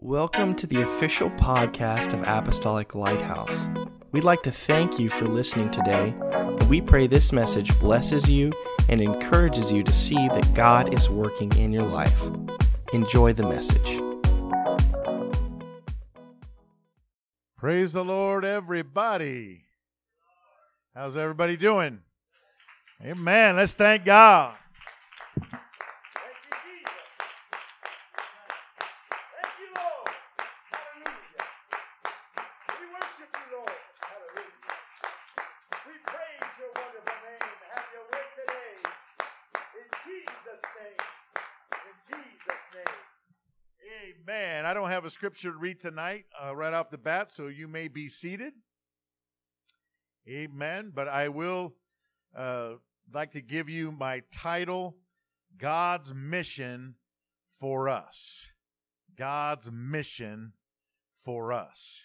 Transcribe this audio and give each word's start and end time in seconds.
Welcome 0.00 0.54
to 0.54 0.66
the 0.68 0.82
official 0.82 1.28
podcast 1.30 2.12
of 2.12 2.22
Apostolic 2.22 2.94
Lighthouse. 2.94 3.68
We'd 4.12 4.22
like 4.22 4.42
to 4.42 4.52
thank 4.52 5.00
you 5.00 5.08
for 5.08 5.26
listening 5.26 5.72
today, 5.72 6.14
and 6.20 6.70
we 6.70 6.80
pray 6.80 7.08
this 7.08 7.32
message 7.32 7.76
blesses 7.80 8.30
you 8.30 8.52
and 8.88 9.00
encourages 9.00 9.72
you 9.72 9.82
to 9.82 9.92
see 9.92 10.14
that 10.28 10.54
God 10.54 10.94
is 10.94 11.10
working 11.10 11.52
in 11.56 11.72
your 11.72 11.82
life. 11.82 12.22
Enjoy 12.92 13.32
the 13.32 13.42
message. 13.48 14.00
Praise 17.56 17.92
the 17.92 18.04
Lord, 18.04 18.44
everybody. 18.44 19.64
How's 20.94 21.16
everybody 21.16 21.56
doing? 21.56 22.02
Amen. 23.04 23.56
Let's 23.56 23.74
thank 23.74 24.04
God. 24.04 24.54
Amen. 44.28 44.66
I 44.66 44.74
don't 44.74 44.90
have 44.90 45.04
a 45.04 45.07
scripture 45.18 45.50
to 45.50 45.58
read 45.58 45.80
tonight 45.80 46.26
uh, 46.40 46.54
right 46.54 46.72
off 46.72 46.90
the 46.90 46.96
bat, 46.96 47.28
so 47.28 47.48
you 47.48 47.66
may 47.66 47.88
be 47.88 48.08
seated. 48.08 48.52
Amen. 50.28 50.92
But 50.94 51.08
I 51.08 51.28
will 51.28 51.74
uh, 52.36 52.74
like 53.12 53.32
to 53.32 53.40
give 53.40 53.68
you 53.68 53.90
my 53.90 54.22
title 54.30 54.94
God's 55.56 56.14
Mission 56.14 56.94
for 57.58 57.88
Us. 57.88 58.46
God's 59.16 59.68
Mission 59.72 60.52
for 61.24 61.52
Us. 61.52 62.04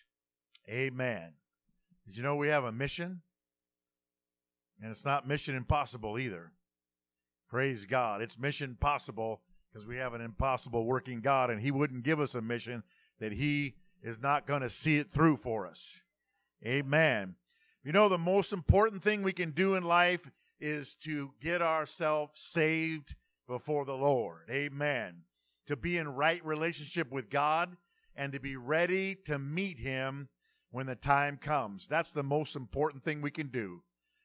Amen. 0.68 1.34
Did 2.08 2.18
you 2.18 2.24
know 2.24 2.36
we 2.36 2.48
have 2.48 2.64
a 2.64 2.72
mission? 2.72 3.22
And 4.82 4.90
it's 4.90 5.06
not 5.06 5.28
mission 5.28 5.54
impossible 5.54 6.18
either. 6.18 6.52
Praise 7.48 7.86
God. 7.86 8.24
It's 8.24 8.40
mission 8.40 8.76
possible 8.80 9.42
because 9.72 9.88
we 9.88 9.98
have 9.98 10.16
an 10.16 10.22
impossible 10.22 10.88
working 10.88 11.22
God, 11.22 11.52
and 11.52 11.62
He 11.62 11.70
wouldn't 11.70 12.02
give 12.02 12.20
us 12.20 12.34
a 12.34 12.42
mission 12.42 12.82
that 13.20 13.34
He 13.34 13.76
is 14.02 14.20
not 14.20 14.48
going 14.48 14.62
to 14.62 14.70
see 14.70 14.98
it 14.98 15.10
through 15.10 15.38
for 15.38 15.66
us. 15.68 16.02
Amen. 16.66 17.36
You 17.84 17.92
know, 17.92 18.08
the 18.10 18.18
most 18.18 18.54
important 18.54 19.04
thing 19.04 19.24
we 19.24 19.34
can 19.34 19.52
do 19.52 19.76
in 19.76 19.84
life 19.84 20.32
is 20.60 20.96
to 21.04 21.32
get 21.42 21.62
ourselves 21.62 22.40
saved 22.40 23.16
before 23.48 23.86
the 23.86 23.96
Lord. 23.96 24.50
Amen. 24.50 25.24
To 25.68 25.76
be 25.76 25.98
in 25.98 26.08
right 26.08 26.44
relationship 26.46 27.12
with 27.12 27.30
God 27.30 27.76
and 28.16 28.32
to 28.34 28.40
be 28.40 28.56
ready 28.56 29.16
to 29.26 29.38
meet 29.38 29.80
Him 29.80 30.30
when 30.72 30.86
the 30.86 30.96
time 30.96 31.38
comes. 31.38 31.88
That's 31.88 32.12
the 32.12 32.24
most 32.24 32.56
important 32.56 33.04
thing 33.04 33.22
we 33.22 33.32
can 33.32 33.48
do. 33.48 33.84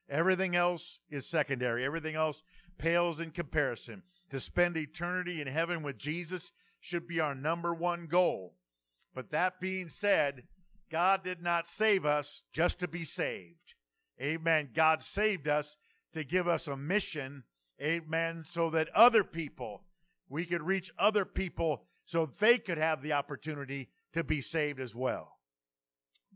Everything 0.09 0.57
else 0.57 1.01
is 1.11 1.27
secondary, 1.27 1.85
everything 1.85 2.15
else 2.15 2.43
pales 2.79 3.21
in 3.21 3.31
comparison 3.31 4.03
to 4.31 4.41
spend 4.41 4.77
eternity 4.77 5.41
in 5.41 5.47
heaven 5.47 5.83
with 5.83 5.99
Jesus 5.99 6.53
should 6.81 7.07
be 7.07 7.21
our 7.21 7.35
number 7.35 7.75
one 7.75 8.07
goal. 8.07 8.55
But 9.19 9.33
that 9.33 9.59
being 9.59 9.89
said, 9.89 10.45
God 10.93 11.25
did 11.25 11.43
not 11.43 11.67
save 11.67 12.07
us 12.07 12.45
just 12.53 12.79
to 12.79 12.87
be 12.87 13.05
saved. 13.05 13.75
Amen. 14.23 14.69
God 14.73 15.03
saved 15.03 15.49
us 15.49 15.77
to 16.13 16.23
give 16.23 16.47
us 16.47 16.69
a 16.69 16.77
mission. 16.77 17.43
Amen. 17.83 18.45
So 18.47 18.71
that 18.71 18.95
other 18.95 19.25
people, 19.25 19.83
we 20.29 20.45
could 20.45 20.63
reach 20.63 20.93
other 20.97 21.25
people 21.25 21.83
so 22.05 22.27
they 22.27 22.59
could 22.59 22.79
have 22.79 23.03
the 23.03 23.13
opportunity 23.13 23.89
to 24.13 24.23
be 24.23 24.41
saved 24.41 24.79
as 24.79 24.95
well. 24.95 25.33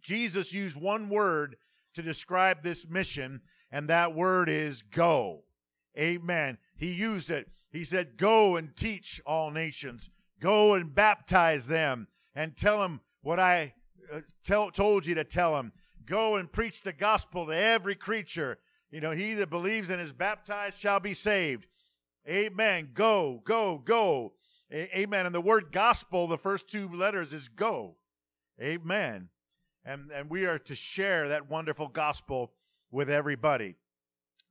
Jesus 0.00 0.52
used 0.52 0.76
one 0.76 1.08
word 1.08 1.54
to 1.94 2.02
describe 2.02 2.64
this 2.64 2.88
mission, 2.88 3.42
and 3.70 3.88
that 3.90 4.12
word 4.12 4.48
is 4.48 4.82
go. 4.82 5.44
Amen. 5.96 6.58
He 6.74 6.90
used 6.90 7.30
it 7.30 7.46
he 7.72 7.84
said, 7.84 8.18
Go 8.18 8.56
and 8.56 8.76
teach 8.76 9.20
all 9.24 9.50
nations, 9.50 10.10
go 10.38 10.74
and 10.74 10.94
baptize 10.94 11.66
them, 11.66 12.06
and 12.34 12.56
tell 12.56 12.80
them 12.80 13.00
what 13.22 13.38
I 13.38 13.74
uh, 14.12 14.20
tell, 14.44 14.70
told 14.70 15.06
you 15.06 15.14
to 15.14 15.24
tell 15.24 15.54
them. 15.54 15.72
Go 16.04 16.36
and 16.36 16.50
preach 16.50 16.82
the 16.82 16.92
gospel 16.92 17.46
to 17.46 17.56
every 17.56 17.94
creature. 17.94 18.58
You 18.90 19.00
know, 19.00 19.12
he 19.12 19.34
that 19.34 19.50
believes 19.50 19.88
and 19.88 20.00
is 20.00 20.12
baptized 20.12 20.78
shall 20.78 21.00
be 21.00 21.14
saved. 21.14 21.66
Amen. 22.28 22.90
Go, 22.92 23.40
go, 23.44 23.78
go. 23.78 24.34
A- 24.70 24.98
amen. 24.98 25.26
And 25.26 25.34
the 25.34 25.40
word 25.40 25.72
gospel, 25.72 26.26
the 26.26 26.38
first 26.38 26.68
two 26.68 26.88
letters 26.88 27.32
is 27.32 27.48
go. 27.48 27.96
Amen. 28.60 29.28
And, 29.84 30.10
and 30.12 30.30
we 30.30 30.44
are 30.44 30.58
to 30.60 30.74
share 30.74 31.28
that 31.28 31.50
wonderful 31.50 31.88
gospel 31.88 32.52
with 32.90 33.10
everybody. 33.10 33.76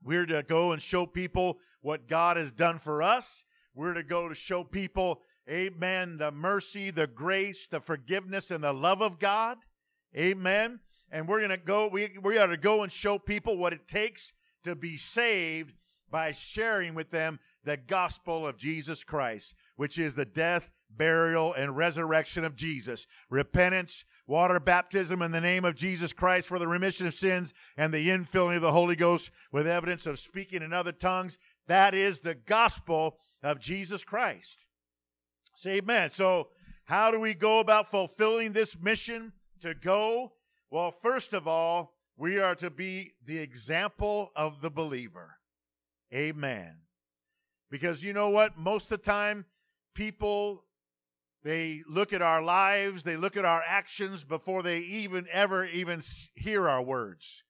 We're 0.03 0.25
to 0.25 0.43
go 0.43 0.71
and 0.71 0.81
show 0.81 1.05
people 1.05 1.59
what 1.81 2.07
God 2.07 2.37
has 2.37 2.51
done 2.51 2.79
for 2.79 3.03
us. 3.03 3.43
We're 3.73 3.93
to 3.93 4.03
go 4.03 4.27
to 4.27 4.35
show 4.35 4.63
people, 4.63 5.21
amen, 5.49 6.17
the 6.17 6.31
mercy, 6.31 6.91
the 6.91 7.07
grace, 7.07 7.67
the 7.67 7.79
forgiveness, 7.79 8.51
and 8.51 8.63
the 8.63 8.73
love 8.73 9.01
of 9.01 9.19
God. 9.19 9.57
Amen. 10.15 10.79
And 11.11 11.27
we're 11.27 11.39
going 11.39 11.49
to 11.49 11.57
go, 11.57 11.87
we, 11.87 12.17
we 12.21 12.37
are 12.37 12.47
to 12.47 12.57
go 12.57 12.83
and 12.83 12.91
show 12.91 13.19
people 13.19 13.57
what 13.57 13.73
it 13.73 13.87
takes 13.87 14.33
to 14.63 14.75
be 14.75 14.97
saved 14.97 15.73
by 16.09 16.31
sharing 16.31 16.93
with 16.93 17.11
them 17.11 17.39
the 17.63 17.77
gospel 17.77 18.45
of 18.45 18.57
Jesus 18.57 19.03
Christ, 19.03 19.53
which 19.75 19.97
is 19.97 20.15
the 20.15 20.25
death, 20.25 20.69
burial, 20.89 21.53
and 21.53 21.77
resurrection 21.77 22.43
of 22.43 22.55
Jesus. 22.55 23.07
Repentance, 23.29 24.03
water 24.27 24.59
baptism 24.59 25.21
in 25.21 25.31
the 25.31 25.41
name 25.41 25.63
of 25.63 25.75
Jesus 25.75 26.13
Christ 26.13 26.47
for 26.47 26.59
the 26.59 26.67
remission 26.67 27.07
of 27.07 27.13
sins, 27.13 27.53
and 27.77 27.93
the 27.93 28.09
infilling 28.09 28.57
of 28.57 28.61
the 28.61 28.73
Holy 28.73 28.95
Ghost 28.95 29.31
with 29.51 29.67
evidence 29.67 30.05
of 30.05 30.19
speaking 30.19 30.61
in 30.61 30.73
other 30.73 30.91
tongues. 30.91 31.37
That 31.67 31.93
is 31.93 32.19
the 32.19 32.35
gospel 32.35 33.17
of 33.41 33.59
Jesus 33.59 34.03
Christ. 34.03 34.65
Say 35.53 35.77
amen. 35.77 36.11
So, 36.11 36.49
how 36.85 37.11
do 37.11 37.19
we 37.19 37.33
go 37.33 37.59
about 37.59 37.89
fulfilling 37.89 38.53
this 38.53 38.77
mission 38.79 39.33
to 39.61 39.73
go? 39.73 40.33
Well, 40.69 40.91
first 40.91 41.33
of 41.33 41.47
all, 41.47 41.93
we 42.17 42.39
are 42.39 42.55
to 42.55 42.69
be 42.69 43.13
the 43.25 43.37
example 43.37 44.31
of 44.35 44.61
the 44.61 44.69
believer. 44.69 45.37
Amen. 46.13 46.77
Because 47.69 48.03
you 48.03 48.13
know 48.13 48.29
what? 48.29 48.57
Most 48.57 48.91
of 48.91 49.01
the 49.01 49.05
time, 49.05 49.45
people 49.95 50.65
they 51.43 51.81
look 51.89 52.13
at 52.13 52.21
our 52.21 52.41
lives, 52.41 53.03
they 53.03 53.17
look 53.17 53.35
at 53.35 53.45
our 53.45 53.63
actions 53.65 54.23
before 54.23 54.61
they 54.61 54.79
even 54.79 55.25
ever 55.31 55.65
even 55.65 56.01
hear 56.35 56.69
our 56.69 56.83
words. 56.83 57.43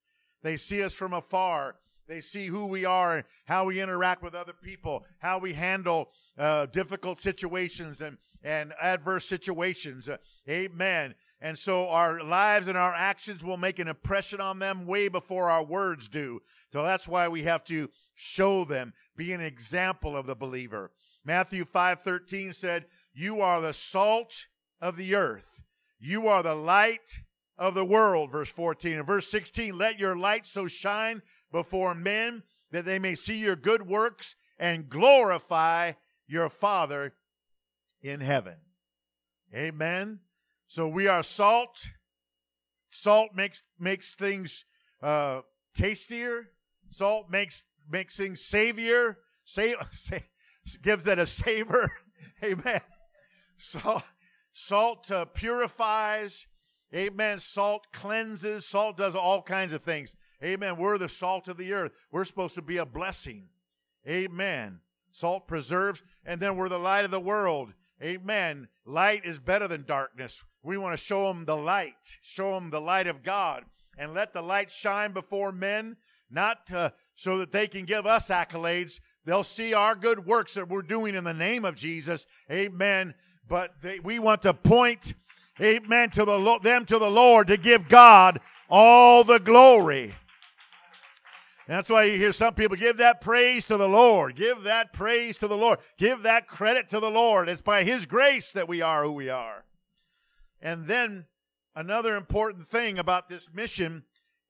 They 0.43 0.55
see 0.57 0.81
us 0.81 0.93
from 0.93 1.13
afar. 1.13 1.75
They 2.07 2.21
see 2.21 2.47
who 2.47 2.65
we 2.65 2.85
are 2.85 3.25
how 3.45 3.65
we 3.65 3.81
interact 3.81 4.23
with 4.23 4.33
other 4.33 4.53
people, 4.53 5.05
how 5.19 5.39
we 5.39 5.53
handle 5.53 6.11
uh, 6.37 6.65
difficult 6.67 7.19
situations 7.19 8.01
and, 8.01 8.17
and 8.43 8.73
adverse 8.81 9.27
situations. 9.27 10.09
Uh, 10.09 10.17
amen. 10.49 11.15
And 11.41 11.57
so 11.57 11.89
our 11.89 12.23
lives 12.23 12.67
and 12.67 12.77
our 12.77 12.93
actions 12.93 13.43
will 13.43 13.57
make 13.57 13.79
an 13.79 13.87
impression 13.87 14.39
on 14.39 14.59
them 14.59 14.85
way 14.85 15.07
before 15.07 15.49
our 15.49 15.63
words 15.63 16.07
do. 16.07 16.41
So 16.71 16.83
that's 16.83 17.07
why 17.07 17.27
we 17.27 17.43
have 17.43 17.63
to 17.65 17.89
show 18.13 18.63
them, 18.63 18.93
be 19.17 19.33
an 19.33 19.41
example 19.41 20.15
of 20.15 20.27
the 20.27 20.35
believer. 20.35 20.91
Matthew 21.23 21.65
5:13 21.65 22.53
said, 22.53 22.87
"You 23.13 23.41
are 23.41 23.59
the 23.59 23.73
salt 23.73 24.45
of 24.79 24.97
the 24.97 25.15
earth. 25.15 25.63
You 25.99 26.27
are 26.27 26.43
the 26.43 26.55
light 26.55 27.19
of 27.57 27.73
the 27.73 27.85
world." 27.85 28.31
Verse 28.31 28.51
14 28.51 28.97
and 28.97 29.07
verse 29.07 29.29
16, 29.29 29.77
"Let 29.77 29.99
your 29.99 30.15
light 30.15 30.45
so 30.45 30.67
shine 30.67 31.23
before 31.51 31.93
men 31.95 32.43
that 32.71 32.85
they 32.85 32.99
may 32.99 33.15
see 33.15 33.37
your 33.37 33.55
good 33.55 33.87
works 33.87 34.35
and 34.57 34.89
glorify 34.89 35.93
your 36.31 36.49
Father 36.49 37.13
in 38.01 38.21
heaven." 38.21 38.55
Amen. 39.53 40.19
So 40.67 40.87
we 40.87 41.07
are 41.07 41.23
salt. 41.23 41.89
Salt 42.89 43.35
makes 43.35 43.63
makes 43.77 44.15
things 44.15 44.65
uh, 45.03 45.41
tastier. 45.75 46.49
Salt 46.89 47.29
makes 47.29 47.63
makes 47.89 48.15
things 48.15 48.41
savior. 48.41 49.17
Say, 49.43 49.75
say, 49.91 50.23
gives 50.81 51.07
it 51.07 51.19
a 51.19 51.27
savor. 51.27 51.91
Amen. 52.43 52.81
Salt, 53.57 54.03
salt 54.51 55.11
uh, 55.11 55.25
purifies. 55.25 56.47
Amen. 56.93 57.39
Salt 57.39 57.87
cleanses. 57.93 58.65
Salt 58.65 58.97
does 58.97 59.15
all 59.15 59.41
kinds 59.41 59.73
of 59.73 59.83
things. 59.83 60.15
Amen. 60.43 60.77
We're 60.77 60.97
the 60.97 61.09
salt 61.09 61.47
of 61.47 61.57
the 61.57 61.73
earth. 61.73 61.91
We're 62.11 62.25
supposed 62.25 62.55
to 62.55 62.61
be 62.61 62.77
a 62.77 62.85
blessing. 62.85 63.49
Amen. 64.07 64.79
Salt 65.11 65.47
preserves, 65.47 66.01
and 66.25 66.39
then 66.39 66.55
we're 66.55 66.69
the 66.69 66.79
light 66.79 67.05
of 67.05 67.11
the 67.11 67.19
world. 67.19 67.73
Amen. 68.01 68.67
Light 68.85 69.25
is 69.25 69.39
better 69.39 69.67
than 69.67 69.83
darkness. 69.83 70.41
We 70.63 70.77
want 70.77 70.97
to 70.97 71.03
show 71.03 71.27
them 71.27 71.45
the 71.45 71.57
light, 71.57 72.17
show 72.21 72.55
them 72.55 72.69
the 72.69 72.81
light 72.81 73.07
of 73.07 73.23
God, 73.23 73.65
and 73.97 74.13
let 74.13 74.33
the 74.33 74.41
light 74.41 74.71
shine 74.71 75.11
before 75.11 75.51
men, 75.51 75.97
not 76.29 76.67
to, 76.67 76.93
so 77.15 77.37
that 77.37 77.51
they 77.51 77.67
can 77.67 77.85
give 77.85 78.05
us 78.05 78.29
accolades, 78.29 78.99
They'll 79.25 79.43
see 79.43 79.73
our 79.73 79.95
good 79.95 80.25
works 80.25 80.55
that 80.55 80.67
we're 80.67 80.81
doing 80.81 81.15
in 81.15 81.23
the 81.23 81.33
name 81.33 81.63
of 81.63 81.75
Jesus. 81.75 82.25
Amen. 82.49 83.13
But 83.47 83.75
they, 83.81 83.99
we 83.99 84.19
want 84.19 84.41
to 84.43 84.53
point 84.53 85.13
amen, 85.59 86.09
to 86.11 86.25
the 86.25 86.59
them 86.63 86.85
to 86.85 86.97
the 86.97 87.11
Lord 87.11 87.47
to 87.47 87.57
give 87.57 87.87
God 87.87 88.39
all 88.69 89.23
the 89.23 89.39
glory. 89.39 90.15
That's 91.67 91.89
why 91.89 92.03
you 92.03 92.17
hear 92.17 92.33
some 92.33 92.53
people 92.53 92.75
give 92.75 92.97
that 92.97 93.21
praise 93.21 93.65
to 93.67 93.77
the 93.77 93.87
Lord. 93.87 94.35
Give 94.35 94.63
that 94.63 94.93
praise 94.93 95.37
to 95.39 95.47
the 95.47 95.57
Lord. 95.57 95.79
Give 95.97 96.23
that 96.23 96.47
credit 96.47 96.89
to 96.89 96.99
the 96.99 97.11
Lord. 97.11 97.47
It's 97.49 97.61
by 97.61 97.83
His 97.83 98.05
grace 98.05 98.51
that 98.51 98.67
we 98.67 98.81
are 98.81 99.03
who 99.03 99.11
we 99.11 99.29
are. 99.29 99.65
And 100.61 100.87
then 100.87 101.25
another 101.75 102.15
important 102.15 102.67
thing 102.67 102.99
about 102.99 103.29
this 103.29 103.49
mission 103.53 104.03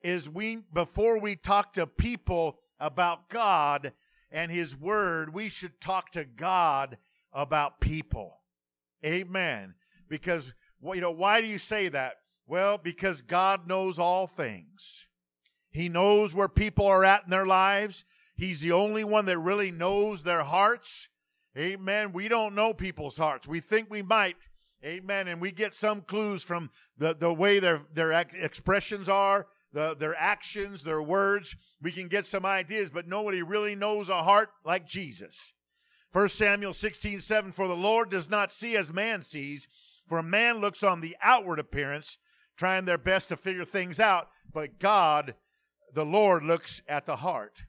is 0.04 0.30
we 0.30 0.60
before 0.74 1.20
we 1.20 1.36
talk 1.36 1.74
to 1.74 1.88
people 1.88 2.60
about 2.80 3.30
God 3.30 3.94
and 4.32 4.52
his 4.52 4.76
word, 4.76 5.34
we 5.34 5.50
should 5.50 5.80
talk 5.80 6.12
to 6.12 6.24
God 6.24 6.98
about 7.34 7.80
people. 7.80 8.40
Amen. 9.06 9.76
Because 10.10 10.54
you 10.84 11.02
know, 11.02 11.12
why 11.12 11.42
do 11.42 11.48
you 11.48 11.60
say 11.60 11.90
that? 11.90 12.16
Well, 12.48 12.78
because 12.78 13.22
God 13.22 13.68
knows 13.68 14.00
all 14.00 14.28
things. 14.28 15.06
He 15.72 15.90
knows 15.90 16.34
where 16.34 16.50
people 16.50 16.86
are 16.86 17.04
at 17.04 17.24
in 17.24 17.30
their 17.30 17.46
lives. 17.46 18.04
He's 18.36 18.62
the 18.62 18.72
only 18.72 19.04
one 19.04 19.26
that 19.26 19.40
really 19.40 19.72
knows 19.72 20.24
their 20.24 20.44
hearts. 20.44 21.08
Amen. 21.58 22.14
We 22.14 22.28
don't 22.28 22.56
know 22.56 22.74
people's 22.74 23.18
hearts. 23.18 23.48
We 23.48 23.60
think 23.60 23.90
we 23.90 24.02
might, 24.02 24.36
Amen. 24.84 25.28
And 25.28 25.40
we 25.40 25.52
get 25.52 25.76
some 25.76 26.02
clues 26.02 26.44
from 26.44 26.72
the, 26.98 27.14
the 27.14 27.34
way 27.34 27.60
their, 27.60 27.82
their 27.94 28.12
expressions 28.12 29.08
are, 29.08 29.48
the, 29.74 29.96
their 29.96 30.16
actions, 30.16 30.84
their 30.84 31.02
words. 31.02 31.56
We 31.82 31.92
can 31.92 32.08
get 32.08 32.26
some 32.26 32.46
ideas, 32.46 32.90
but 32.90 33.08
nobody 33.08 33.44
really 33.44 33.76
knows 33.76 34.10
a 34.10 34.24
heart 34.24 34.50
like 34.66 34.88
Jesus. 34.88 35.54
1 36.14 36.30
Samuel 36.30 36.74
16, 36.74 37.22
7, 37.22 37.52
For 37.52 37.68
the 37.68 37.76
Lord 37.76 38.10
does 38.10 38.30
not 38.30 38.52
see 38.52 38.76
as 38.76 38.92
man 38.92 39.22
sees, 39.22 39.68
for 40.08 40.22
man 40.24 40.58
looks 40.58 40.84
on 40.84 41.00
the 41.00 41.16
outward 41.22 41.60
appearance, 41.60 42.18
trying 42.58 42.86
their 42.86 42.98
best 42.98 43.30
to 43.30 43.38
figure 43.38 43.66
things 43.66 44.00
out, 44.00 44.30
but 44.52 44.80
God, 44.80 45.36
the 45.94 46.06
Lord, 46.06 46.44
looks 46.44 46.82
at 46.88 47.06
the 47.06 47.18
heart. 47.18 47.64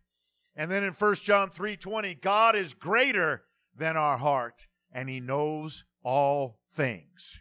And 0.55 0.71
then 0.71 0.85
in 0.85 0.93
1 0.93 1.15
John 1.17 1.51
3, 1.51 1.77
20, 1.77 2.15
God 2.17 2.57
is 2.57 2.75
greater 2.75 3.43
than 3.77 3.97
our 3.97 4.19
heart, 4.19 4.67
and 4.93 5.09
he 5.09 5.21
knows 5.21 5.85
all 6.03 6.59
things. 6.73 7.41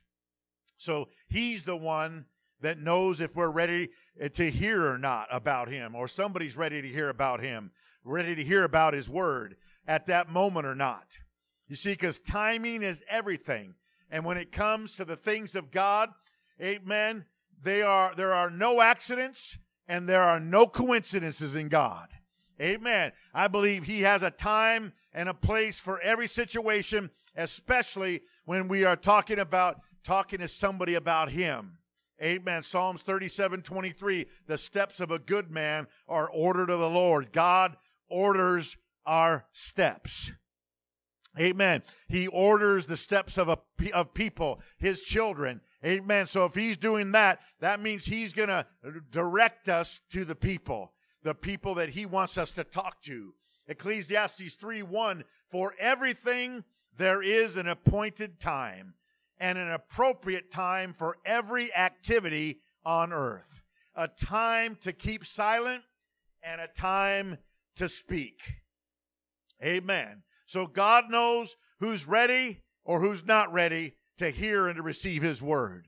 So 0.77 1.09
he's 1.27 1.65
the 1.65 1.75
one 1.75 2.25
that 2.61 2.79
knows 2.79 3.19
if 3.19 3.35
we're 3.35 3.51
ready 3.51 3.89
to 4.33 4.51
hear 4.51 4.87
or 4.87 4.97
not 4.97 5.27
about 5.31 5.67
him, 5.67 5.95
or 5.95 6.07
somebody's 6.07 6.55
ready 6.55 6.81
to 6.81 6.87
hear 6.87 7.09
about 7.09 7.41
him, 7.41 7.71
ready 8.03 8.35
to 8.35 8.43
hear 8.43 8.63
about 8.63 8.93
his 8.93 9.09
word 9.09 9.55
at 9.87 10.05
that 10.05 10.29
moment 10.29 10.65
or 10.65 10.75
not. 10.75 11.05
You 11.67 11.75
see, 11.75 11.93
because 11.93 12.19
timing 12.19 12.83
is 12.83 13.03
everything. 13.09 13.75
And 14.09 14.25
when 14.25 14.37
it 14.37 14.51
comes 14.51 14.93
to 14.93 15.05
the 15.05 15.15
things 15.15 15.55
of 15.55 15.71
God, 15.71 16.09
amen, 16.61 17.25
they 17.63 17.81
are 17.81 18.13
there 18.15 18.33
are 18.33 18.49
no 18.49 18.81
accidents 18.81 19.57
and 19.91 20.07
there 20.07 20.23
are 20.23 20.39
no 20.39 20.67
coincidences 20.67 21.53
in 21.53 21.67
God. 21.67 22.07
Amen. 22.61 23.11
I 23.33 23.49
believe 23.49 23.83
he 23.83 24.03
has 24.03 24.23
a 24.23 24.31
time 24.31 24.93
and 25.11 25.27
a 25.27 25.33
place 25.33 25.79
for 25.79 25.99
every 25.99 26.27
situation 26.27 27.09
especially 27.35 28.21
when 28.45 28.67
we 28.67 28.83
are 28.83 28.95
talking 28.95 29.39
about 29.39 29.81
talking 30.03 30.39
to 30.39 30.47
somebody 30.47 30.95
about 30.95 31.31
him. 31.31 31.77
Amen. 32.21 32.63
Psalms 32.63 33.01
37 33.01 33.63
23. 33.63 34.27
The 34.47 34.57
steps 34.57 34.99
of 34.99 35.11
a 35.11 35.19
good 35.19 35.51
man 35.51 35.87
are 36.07 36.29
ordered 36.29 36.69
of 36.69 36.79
the 36.79 36.89
Lord. 36.89 37.31
God 37.33 37.75
orders 38.09 38.77
our 39.05 39.45
steps. 39.51 40.31
Amen. 41.39 41.81
He 42.07 42.27
orders 42.27 42.85
the 42.85 42.97
steps 42.97 43.37
of 43.37 43.49
a 43.49 43.57
of 43.93 44.13
people, 44.13 44.61
his 44.77 45.01
children. 45.01 45.61
Amen. 45.83 46.27
So 46.27 46.45
if 46.45 46.53
he's 46.53 46.77
doing 46.77 47.11
that, 47.13 47.39
that 47.59 47.81
means 47.81 48.05
he's 48.05 48.33
going 48.33 48.49
to 48.49 48.65
direct 49.11 49.67
us 49.67 49.99
to 50.11 50.25
the 50.25 50.35
people, 50.35 50.91
the 51.23 51.33
people 51.33 51.75
that 51.75 51.89
he 51.89 52.05
wants 52.05 52.37
us 52.37 52.51
to 52.51 52.63
talk 52.63 53.01
to. 53.03 53.33
Ecclesiastes 53.67 54.55
3 54.55 54.83
1 54.83 55.23
For 55.49 55.73
everything 55.79 56.63
there 56.97 57.23
is 57.23 57.57
an 57.57 57.67
appointed 57.67 58.39
time 58.39 58.93
and 59.39 59.57
an 59.57 59.71
appropriate 59.71 60.51
time 60.51 60.93
for 60.93 61.17
every 61.25 61.73
activity 61.73 62.59
on 62.85 63.11
earth. 63.11 63.63
A 63.95 64.07
time 64.07 64.77
to 64.81 64.93
keep 64.93 65.25
silent 65.25 65.83
and 66.43 66.61
a 66.61 66.67
time 66.67 67.37
to 67.75 67.89
speak. 67.89 68.39
Amen. 69.63 70.23
So 70.45 70.67
God 70.67 71.09
knows 71.09 71.55
who's 71.79 72.07
ready 72.07 72.61
or 72.83 72.99
who's 72.99 73.25
not 73.25 73.51
ready 73.51 73.95
to 74.21 74.29
hear 74.29 74.67
and 74.67 74.75
to 74.75 74.83
receive 74.83 75.23
his 75.23 75.41
word. 75.41 75.87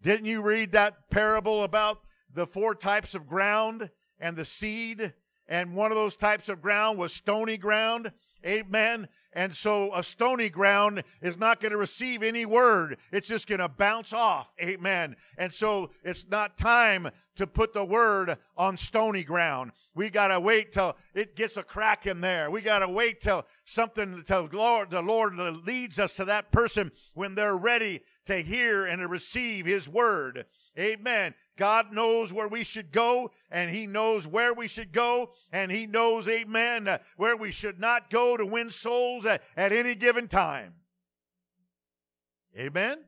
Didn't 0.00 0.24
you 0.24 0.40
read 0.40 0.72
that 0.72 1.10
parable 1.10 1.62
about 1.62 2.00
the 2.32 2.46
four 2.46 2.74
types 2.74 3.14
of 3.14 3.26
ground 3.26 3.90
and 4.18 4.36
the 4.36 4.46
seed? 4.46 5.12
And 5.46 5.74
one 5.74 5.92
of 5.92 5.96
those 5.98 6.16
types 6.16 6.48
of 6.48 6.62
ground 6.62 6.98
was 6.98 7.12
stony 7.12 7.58
ground. 7.58 8.12
Amen. 8.46 9.08
And 9.32 9.54
so 9.54 9.94
a 9.94 10.02
stony 10.02 10.48
ground 10.48 11.04
is 11.20 11.38
not 11.38 11.60
going 11.60 11.72
to 11.72 11.78
receive 11.78 12.22
any 12.22 12.46
word. 12.46 12.96
It's 13.12 13.28
just 13.28 13.46
going 13.46 13.60
to 13.60 13.68
bounce 13.68 14.12
off. 14.12 14.48
Amen. 14.60 15.16
And 15.36 15.52
so 15.52 15.90
it's 16.02 16.24
not 16.28 16.56
time 16.56 17.10
to 17.36 17.46
put 17.46 17.72
the 17.72 17.84
word 17.84 18.36
on 18.56 18.76
stony 18.76 19.22
ground. 19.22 19.72
We 19.94 20.10
got 20.10 20.28
to 20.28 20.40
wait 20.40 20.72
till 20.72 20.96
it 21.14 21.36
gets 21.36 21.56
a 21.56 21.62
crack 21.62 22.06
in 22.06 22.20
there. 22.20 22.50
We 22.50 22.60
got 22.60 22.80
to 22.80 22.88
wait 22.88 23.20
till 23.20 23.44
something, 23.64 24.24
till 24.26 24.48
Lord, 24.52 24.90
the 24.90 25.02
Lord 25.02 25.36
leads 25.36 25.98
us 25.98 26.14
to 26.14 26.24
that 26.24 26.50
person 26.50 26.90
when 27.14 27.34
they're 27.34 27.56
ready 27.56 28.00
to 28.26 28.40
hear 28.40 28.86
and 28.86 29.00
to 29.00 29.08
receive 29.08 29.66
his 29.66 29.88
word. 29.88 30.46
Amen. 30.78 31.34
God 31.56 31.92
knows 31.92 32.32
where 32.32 32.46
we 32.46 32.62
should 32.62 32.92
go, 32.92 33.32
and 33.50 33.74
He 33.74 33.86
knows 33.86 34.26
where 34.26 34.54
we 34.54 34.68
should 34.68 34.92
go, 34.92 35.30
and 35.52 35.72
He 35.72 35.86
knows, 35.86 36.28
amen, 36.28 36.86
uh, 36.86 36.98
where 37.16 37.36
we 37.36 37.50
should 37.50 37.80
not 37.80 38.10
go 38.10 38.36
to 38.36 38.46
win 38.46 38.70
souls 38.70 39.26
at, 39.26 39.42
at 39.56 39.72
any 39.72 39.96
given 39.96 40.28
time. 40.28 40.74
Amen. 42.56 42.98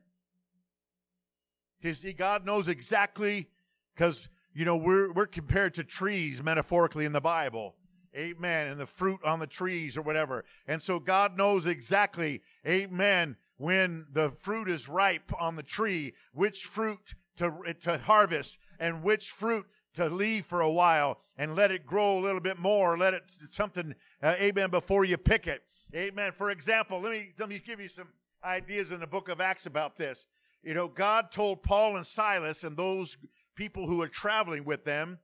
See, 1.93 2.13
God 2.13 2.45
knows 2.45 2.67
exactly 2.67 3.47
because 3.95 4.29
you 4.53 4.65
know 4.65 4.77
we're 4.77 5.11
we're 5.11 5.25
compared 5.25 5.73
to 5.75 5.83
trees 5.83 6.43
metaphorically 6.43 7.05
in 7.05 7.11
the 7.11 7.21
Bible. 7.21 7.75
Amen. 8.15 8.67
And 8.67 8.79
the 8.79 8.85
fruit 8.85 9.21
on 9.23 9.39
the 9.39 9.47
trees 9.47 9.97
or 9.97 10.01
whatever. 10.01 10.43
And 10.67 10.83
so 10.83 10.99
God 10.99 11.37
knows 11.37 11.65
exactly, 11.65 12.41
amen, 12.67 13.37
when 13.55 14.05
the 14.11 14.31
fruit 14.31 14.69
is 14.69 14.89
ripe 14.89 15.31
on 15.39 15.55
the 15.55 15.63
tree, 15.63 16.13
which 16.33 16.63
fruit 16.63 17.15
to, 17.37 17.73
to 17.81 17.97
harvest 17.97 18.57
and 18.79 19.03
which 19.03 19.29
fruit 19.29 19.65
to 19.93 20.07
leave 20.07 20.45
for 20.45 20.61
a 20.61 20.71
while 20.71 21.19
and 21.37 21.55
let 21.55 21.71
it 21.71 21.85
grow 21.85 22.17
a 22.17 22.21
little 22.21 22.39
bit 22.39 22.59
more. 22.59 22.97
Let 22.97 23.13
it 23.13 23.23
something, 23.49 23.95
uh, 24.21 24.35
amen, 24.39 24.69
before 24.69 25.05
you 25.05 25.17
pick 25.17 25.47
it. 25.47 25.63
Amen. 25.93 26.31
For 26.31 26.51
example, 26.51 27.01
let 27.01 27.11
me, 27.11 27.33
let 27.37 27.49
me 27.49 27.61
give 27.65 27.79
you 27.79 27.89
some 27.89 28.07
ideas 28.43 28.91
in 28.91 28.99
the 28.99 29.07
book 29.07 29.27
of 29.27 29.41
Acts 29.41 29.65
about 29.65 29.97
this. 29.97 30.27
You 30.63 30.73
know, 30.73 30.87
God 30.87 31.31
told 31.31 31.63
Paul 31.63 31.97
and 31.97 32.05
Silas 32.05 32.63
and 32.63 32.77
those 32.77 33.17
people 33.55 33.87
who 33.87 33.97
were 33.97 34.07
traveling 34.07 34.63
with 34.63 34.85
them, 34.85 35.19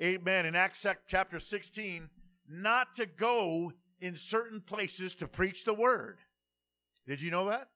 amen, 0.00 0.46
in 0.46 0.54
Acts 0.54 0.86
chapter 1.06 1.40
16, 1.40 2.08
not 2.48 2.94
to 2.94 3.04
go 3.04 3.72
in 4.00 4.16
certain 4.16 4.60
places 4.60 5.14
to 5.16 5.26
preach 5.26 5.64
the 5.64 5.74
word. 5.74 6.18
Did 7.06 7.20
you 7.20 7.30
know 7.30 7.46
that? 7.48 7.68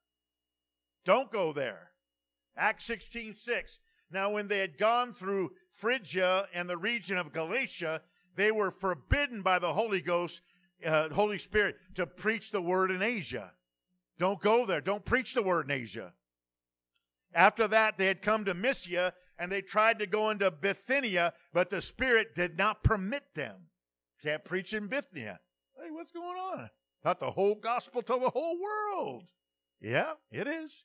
Don't 1.05 1.31
go 1.31 1.52
there. 1.52 1.92
Acts 2.57 2.85
16 2.87 3.35
6. 3.35 3.79
Now, 4.11 4.31
when 4.31 4.49
they 4.49 4.59
had 4.59 4.77
gone 4.79 5.15
through 5.15 5.53
Phrygia 5.71 6.47
and 6.53 6.69
the 6.69 6.77
region 6.77 7.17
of 7.17 7.33
Galatia, 7.33 8.03
they 8.37 8.51
were 8.51 8.71
forbidden 8.71 9.43
by 9.43 9.59
the 9.59 9.73
Holy 9.73 10.01
Ghost, 10.01 10.43
uh, 10.87 11.09
Holy 11.09 11.39
Spirit, 11.39 11.77
to 11.95 12.07
preach 12.07 12.51
the 12.51 12.61
word 12.61 12.91
in 12.91 13.03
Asia. 13.03 13.53
Don't 14.19 14.41
go 14.41 14.67
there. 14.67 14.81
Don't 14.81 15.05
preach 15.05 15.35
the 15.35 15.43
word 15.43 15.71
in 15.71 15.83
Asia. 15.83 16.13
After 17.35 17.67
that, 17.69 17.97
they 17.97 18.07
had 18.07 18.21
come 18.21 18.45
to 18.45 18.55
Mysia 18.55 19.15
and 19.39 19.51
they 19.51 19.63
tried 19.63 19.99
to 19.99 20.07
go 20.07 20.31
into 20.31 20.51
Bithynia, 20.51 21.33
but 21.53 21.71
the 21.71 21.81
Spirit 21.81 22.35
did 22.35 22.59
not 22.59 22.85
permit 22.85 23.25
them. 23.35 23.69
Can't 24.23 24.45
preach 24.45 24.73
in 24.73 24.87
Bithynia. 24.87 25.41
Hey, 25.77 25.91
what's 25.91 26.13
going 26.13 26.37
on? 26.37 26.71
Not 27.05 27.19
the 27.19 27.31
whole 27.31 27.55
gospel 27.57 28.03
to 28.03 28.19
the 28.21 28.31
whole 28.31 28.59
world. 28.61 29.25
Yeah, 29.81 30.13
it 30.31 30.47
is. 30.47 30.85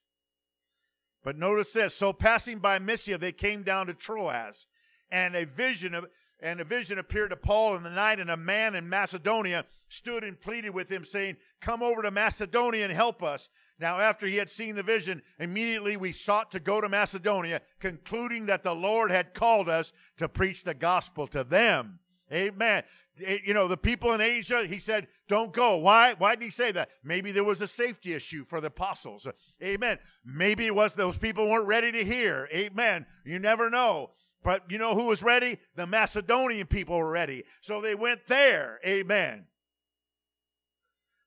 But 1.24 1.38
notice 1.38 1.74
this. 1.74 1.96
So 1.96 2.14
passing 2.14 2.60
by 2.60 2.80
Mysia, 2.80 3.18
they 3.18 3.32
came 3.32 3.64
down 3.64 3.88
to 3.88 3.94
Troas, 3.94 4.68
and 5.12 5.36
a 5.36 5.46
vision 5.46 5.94
of 5.94 6.06
and 6.40 6.60
a 6.60 6.64
vision 6.64 7.00
appeared 7.00 7.32
to 7.32 7.36
Paul 7.36 7.76
in 7.76 7.84
the 7.84 7.90
night, 7.90 8.20
and 8.20 8.30
a 8.30 8.38
man 8.38 8.76
in 8.76 8.88
Macedonia 8.88 9.66
stood 9.90 10.24
and 10.24 10.40
pleaded 10.40 10.70
with 10.70 10.88
him, 10.88 11.04
saying, 11.04 11.38
Come 11.62 11.82
over 11.82 12.04
to 12.04 12.12
Macedonia 12.12 12.86
and 12.86 12.94
help 12.94 13.24
us. 13.24 13.50
Now, 13.80 14.00
after 14.00 14.28
he 14.28 14.38
had 14.38 14.50
seen 14.50 14.76
the 14.76 14.84
vision, 14.84 15.22
immediately 15.40 15.98
we 15.98 16.12
sought 16.12 16.52
to 16.52 16.60
go 16.60 16.82
to 16.82 16.90
Macedonia, 16.90 17.62
concluding 17.80 18.46
that 18.48 18.64
the 18.64 18.74
Lord 18.74 19.12
had 19.12 19.34
called 19.34 19.70
us 19.70 19.94
to 20.18 20.30
preach 20.30 20.64
the 20.64 20.74
gospel 20.74 21.28
to 21.28 21.44
them. 21.44 22.00
Amen. 22.32 22.84
Eh, 23.26 23.38
you 23.46 23.54
know, 23.54 23.68
the 23.68 23.78
people 23.78 24.14
in 24.14 24.22
Asia, 24.22 24.66
he 24.66 24.80
said, 24.80 25.08
don't 25.28 25.54
go. 25.54 25.78
Why? 25.78 26.14
Why 26.18 26.36
did 26.36 26.44
he 26.44 26.50
say 26.50 26.72
that? 26.72 26.90
Maybe 27.04 27.32
there 27.32 27.44
was 27.44 27.62
a 27.62 27.68
safety 27.68 28.14
issue 28.14 28.44
for 28.44 28.62
the 28.62 28.68
apostles. 28.68 29.28
Amen. 29.64 30.00
Maybe 30.26 30.66
it 30.66 30.76
was 30.76 30.94
those 30.94 31.18
people 31.18 31.50
weren't 31.50 31.68
ready 31.68 31.92
to 31.92 32.04
hear. 32.04 32.48
Amen. 32.54 33.06
You 33.26 33.40
never 33.40 33.70
know. 33.70 34.12
But 34.44 34.64
you 34.70 34.78
know 34.78 34.96
who 34.96 35.06
was 35.06 35.24
ready? 35.24 35.60
The 35.76 35.88
Macedonian 35.88 36.68
people 36.68 36.98
were 36.98 37.12
ready. 37.12 37.44
So 37.62 37.82
they 37.82 37.96
went 37.96 38.28
there. 38.28 38.80
Amen. 38.86 39.46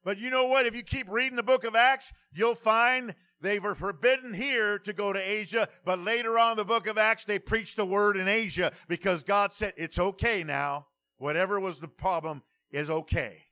But 0.05 0.19
you 0.19 0.31
know 0.31 0.47
what? 0.47 0.67
If 0.67 0.75
you 0.75 0.83
keep 0.83 1.11
reading 1.11 1.37
the 1.37 1.43
book 1.43 1.65
of 1.65 1.75
Acts, 1.75 2.13
you'll 2.33 2.55
find 2.55 3.15
they 3.41 3.59
were 3.59 3.75
forbidden 3.75 4.35
here 4.35 4.79
to 4.79 4.93
go 4.93 5.13
to 5.13 5.19
Asia, 5.19 5.69
but 5.85 5.99
later 5.99 6.39
on 6.39 6.57
the 6.57 6.65
book 6.65 6.87
of 6.87 6.99
Acts, 6.99 7.25
they 7.25 7.39
preached 7.39 7.77
the 7.77 7.87
word 7.87 8.17
in 8.17 8.29
Asia 8.29 8.73
because 8.89 9.23
God 9.23 9.53
said, 9.53 9.73
it's 9.77 9.99
okay 9.99 10.45
now. 10.45 10.87
Whatever 11.21 11.61
was 11.61 11.81
the 11.81 11.87
problem 11.87 12.43
is 12.73 12.89
okay. 12.89 13.43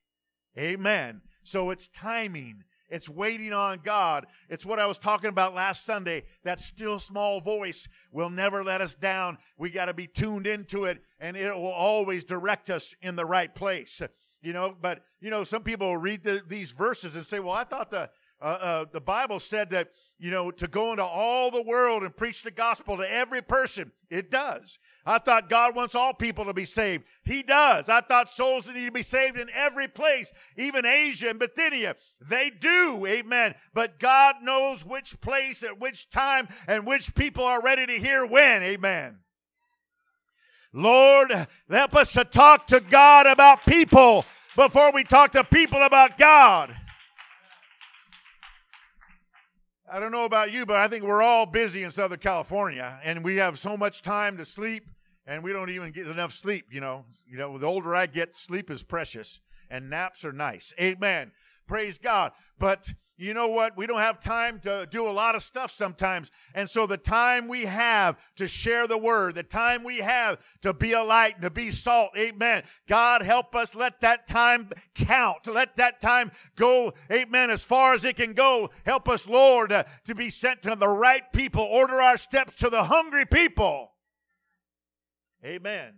Amen. 0.57 1.21
So 1.45 1.69
it's 1.69 1.87
timing. 1.89 2.65
It's 2.89 3.11
waiting 3.11 3.53
on 3.53 3.81
God. 3.85 4.27
It's 4.49 4.65
what 4.65 4.79
I 4.79 4.87
was 4.87 4.99
talking 4.99 5.29
about 5.29 5.55
last 5.55 5.85
Sunday. 5.85 6.25
That 6.45 6.63
still 6.63 6.99
small 6.99 7.43
voice 7.43 7.87
will 8.11 8.31
never 8.31 8.65
let 8.65 8.81
us 8.81 8.95
down. 8.95 9.37
We 9.59 9.69
got 9.69 9.85
to 9.85 9.93
be 9.93 10.07
tuned 10.07 10.47
into 10.47 10.87
it 10.87 11.03
and 11.21 11.37
it 11.37 11.55
will 11.55 11.67
always 11.67 12.25
direct 12.25 12.71
us 12.71 12.95
in 13.03 13.17
the 13.17 13.27
right 13.27 13.55
place. 13.55 14.01
You 14.41 14.55
know, 14.55 14.75
but 14.81 15.03
you 15.21 15.29
know, 15.29 15.45
some 15.45 15.63
people 15.63 15.95
read 15.99 16.25
the, 16.25 16.41
these 16.47 16.71
verses 16.71 17.17
and 17.17 17.27
say, 17.27 17.39
"Well, 17.39 17.53
I 17.53 17.65
thought 17.65 17.91
the 17.91 18.09
uh, 18.41 18.45
uh, 18.45 18.85
the 18.91 19.01
Bible 19.01 19.41
said 19.41 19.71
that, 19.71 19.91
you 20.19 20.33
know, 20.33 20.51
to 20.51 20.67
go 20.67 20.91
into 20.91 21.05
all 21.05 21.51
the 21.51 21.63
world 21.63 22.03
and 22.03 22.17
preach 22.17 22.43
the 22.43 22.51
gospel 22.51 22.97
to 22.97 23.11
every 23.11 23.41
person. 23.41 23.93
It 24.11 24.31
does. 24.31 24.79
I 25.07 25.19
thought 25.19 25.49
God 25.49 25.77
wants 25.77 25.95
all 25.95 26.13
people 26.13 26.45
to 26.47 26.53
be 26.53 26.65
saved. 26.65 27.05
He 27.25 27.43
does. 27.43 27.89
I 27.89 28.01
thought 28.01 28.31
souls 28.31 28.69
need 28.69 28.87
to 28.87 28.91
be 28.91 29.03
saved 29.03 29.39
in 29.39 29.49
every 29.51 29.87
place, 29.87 30.33
even 30.57 30.85
Asia 30.85 31.29
and 31.31 31.39
Bithynia. 31.39 31.95
They 32.21 32.51
do. 32.51 33.07
Amen. 33.07 33.55
But 33.73 34.01
God 34.01 34.37
knows 34.43 34.85
which 34.85 35.21
place 35.21 35.63
at 35.63 35.79
which 35.79 36.11
time 36.11 36.49
and 36.67 36.85
which 36.85 37.15
people 37.15 37.45
are 37.45 37.63
ready 37.63 37.87
to 37.87 37.99
hear 37.99 38.27
when. 38.27 38.63
Amen. 38.63 39.19
Lord, 40.73 41.47
help 41.71 41.95
us 41.95 42.13
to 42.13 42.25
talk 42.25 42.67
to 42.69 42.81
God 42.81 43.27
about 43.27 43.65
people 43.65 44.25
before 44.57 44.93
we 44.93 45.05
talk 45.05 45.33
to 45.33 45.45
people 45.45 45.83
about 45.83 46.19
God. 46.19 46.75
I 49.91 50.01
don't 50.01 50.13
know 50.13 50.25
about 50.25 50.53
you, 50.53 50.67
but 50.67 50.77
I 50.77 50.89
think 50.89 51.05
we're 51.05 51.23
all 51.23 51.47
busy 51.47 51.83
in 51.83 51.91
Southern 51.91 52.19
California, 52.19 53.01
and 53.03 53.25
we 53.25 53.37
have 53.37 53.59
so 53.59 53.77
much 53.77 54.03
time 54.03 54.37
to 54.37 54.45
sleep, 54.45 54.85
and 55.27 55.43
we 55.43 55.53
don't 55.53 55.71
even 55.71 55.93
get 55.93 56.07
enough 56.07 56.35
sleep. 56.35 56.67
You 56.71 56.81
know, 56.81 57.05
you 57.27 57.39
know. 57.39 57.57
The 57.57 57.67
older 57.67 57.95
I 57.95 58.07
get, 58.07 58.37
sleep 58.37 58.71
is 58.71 58.83
precious, 58.83 59.41
and 59.71 59.89
naps 59.89 60.25
are 60.25 60.33
nice. 60.33 60.75
Amen. 60.81 61.33
Praise 61.67 61.97
God. 61.99 62.33
But 62.59 62.93
you 63.19 63.35
know 63.35 63.49
what? 63.49 63.77
We 63.77 63.89
don't 63.89 63.99
have 63.99 64.21
time 64.21 64.61
to 64.61 64.87
do 64.89 65.09
a 65.09 65.11
lot 65.11 65.35
of 65.35 65.43
stuff 65.43 65.73
sometimes. 65.73 66.31
And 66.55 66.71
so 66.71 66.87
the 66.87 66.97
time 66.97 67.49
we 67.49 67.63
have 67.63 68.17
to 68.37 68.47
share 68.47 68.87
the 68.87 68.97
word, 68.97 69.35
the 69.35 69.43
time 69.43 69.83
we 69.83 69.99
have 69.99 70.39
to 70.63 70.73
be 70.73 70.93
a 70.93 71.03
light, 71.03 71.35
and 71.35 71.43
to 71.43 71.51
be 71.51 71.73
salt, 71.73 72.11
amen. 72.17 72.63
God 72.87 73.23
help 73.23 73.57
us 73.57 73.75
let 73.75 74.01
that 74.03 74.29
time 74.29 74.71
count. 74.95 75.49
Let 75.49 75.75
that 75.77 76.01
time 76.01 76.31
go, 76.55 76.93
amen, 77.11 77.51
as 77.51 77.65
far 77.65 77.95
as 77.95 78.05
it 78.05 78.15
can 78.15 78.35
go. 78.35 78.71
Help 78.87 79.09
us, 79.09 79.27
Lord, 79.27 79.73
uh, 79.73 79.83
to 80.05 80.15
be 80.15 80.31
sent 80.31 80.63
to 80.63 80.77
the 80.77 80.89
right 80.89 81.25
people. 81.33 81.65
Order 81.65 82.01
our 82.01 82.19
steps 82.19 82.55
to 82.61 82.71
the 82.71 82.85
hungry 82.85 83.27
people. 83.27 83.91
Amen. 85.45 85.95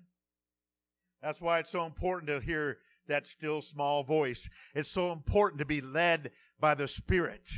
That's 1.22 1.40
why 1.40 1.58
it's 1.58 1.70
so 1.70 1.84
important 1.84 2.28
to 2.28 2.40
hear 2.40 2.78
that 3.08 3.26
still 3.26 3.60
small 3.60 4.04
voice. 4.04 4.48
It's 4.74 4.88
so 4.88 5.12
important 5.12 5.58
to 5.58 5.66
be 5.66 5.82
led 5.82 6.30
by 6.60 6.74
the 6.74 6.88
Spirit. 6.88 7.50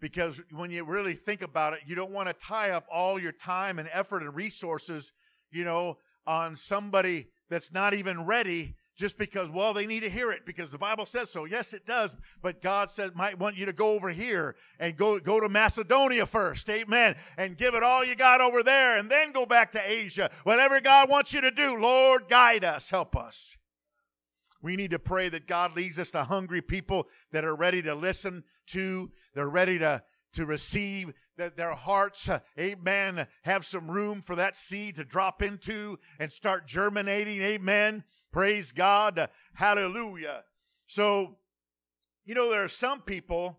Because 0.00 0.40
when 0.50 0.70
you 0.70 0.84
really 0.84 1.14
think 1.14 1.40
about 1.40 1.72
it, 1.72 1.80
you 1.86 1.94
don't 1.94 2.10
want 2.10 2.28
to 2.28 2.34
tie 2.34 2.70
up 2.70 2.86
all 2.92 3.18
your 3.18 3.32
time 3.32 3.78
and 3.78 3.88
effort 3.92 4.22
and 4.22 4.34
resources, 4.34 5.12
you 5.50 5.64
know, 5.64 5.96
on 6.26 6.56
somebody 6.56 7.28
that's 7.48 7.72
not 7.72 7.94
even 7.94 8.26
ready 8.26 8.76
just 8.96 9.18
because, 9.18 9.48
well, 9.50 9.74
they 9.74 9.86
need 9.86 10.00
to 10.00 10.10
hear 10.10 10.30
it 10.30 10.46
because 10.46 10.70
the 10.70 10.78
Bible 10.78 11.04
says 11.04 11.30
so. 11.30 11.46
Yes, 11.46 11.74
it 11.74 11.84
does. 11.84 12.14
But 12.42 12.62
God 12.62 12.90
says, 12.90 13.10
might 13.14 13.38
want 13.38 13.56
you 13.56 13.66
to 13.66 13.72
go 13.72 13.92
over 13.92 14.10
here 14.10 14.54
and 14.78 14.96
go, 14.96 15.18
go 15.18 15.40
to 15.40 15.48
Macedonia 15.48 16.26
first. 16.26 16.68
Amen. 16.70 17.16
And 17.36 17.56
give 17.56 17.74
it 17.74 17.82
all 17.82 18.04
you 18.04 18.14
got 18.14 18.40
over 18.40 18.62
there 18.62 18.96
and 18.96 19.10
then 19.10 19.32
go 19.32 19.46
back 19.46 19.72
to 19.72 19.82
Asia. 19.84 20.30
Whatever 20.44 20.80
God 20.80 21.10
wants 21.10 21.32
you 21.34 21.40
to 21.40 21.50
do, 21.50 21.76
Lord, 21.76 22.28
guide 22.28 22.64
us. 22.64 22.90
Help 22.90 23.16
us. 23.16 23.56
We 24.64 24.76
need 24.76 24.92
to 24.92 24.98
pray 24.98 25.28
that 25.28 25.46
God 25.46 25.76
leads 25.76 25.98
us 25.98 26.10
to 26.12 26.24
hungry 26.24 26.62
people 26.62 27.08
that 27.32 27.44
are 27.44 27.54
ready 27.54 27.82
to 27.82 27.94
listen 27.94 28.44
to, 28.68 29.10
they're 29.34 29.46
ready 29.46 29.78
to, 29.78 30.02
to 30.32 30.46
receive, 30.46 31.12
that 31.36 31.58
their 31.58 31.74
hearts, 31.74 32.30
uh, 32.30 32.38
amen, 32.58 33.26
have 33.42 33.66
some 33.66 33.90
room 33.90 34.22
for 34.22 34.34
that 34.36 34.56
seed 34.56 34.96
to 34.96 35.04
drop 35.04 35.42
into 35.42 35.98
and 36.18 36.32
start 36.32 36.66
germinating. 36.66 37.42
Amen. 37.42 38.04
Praise 38.32 38.72
God. 38.72 39.28
Hallelujah. 39.52 40.44
So, 40.86 41.36
you 42.24 42.34
know, 42.34 42.50
there 42.50 42.64
are 42.64 42.68
some 42.68 43.02
people, 43.02 43.58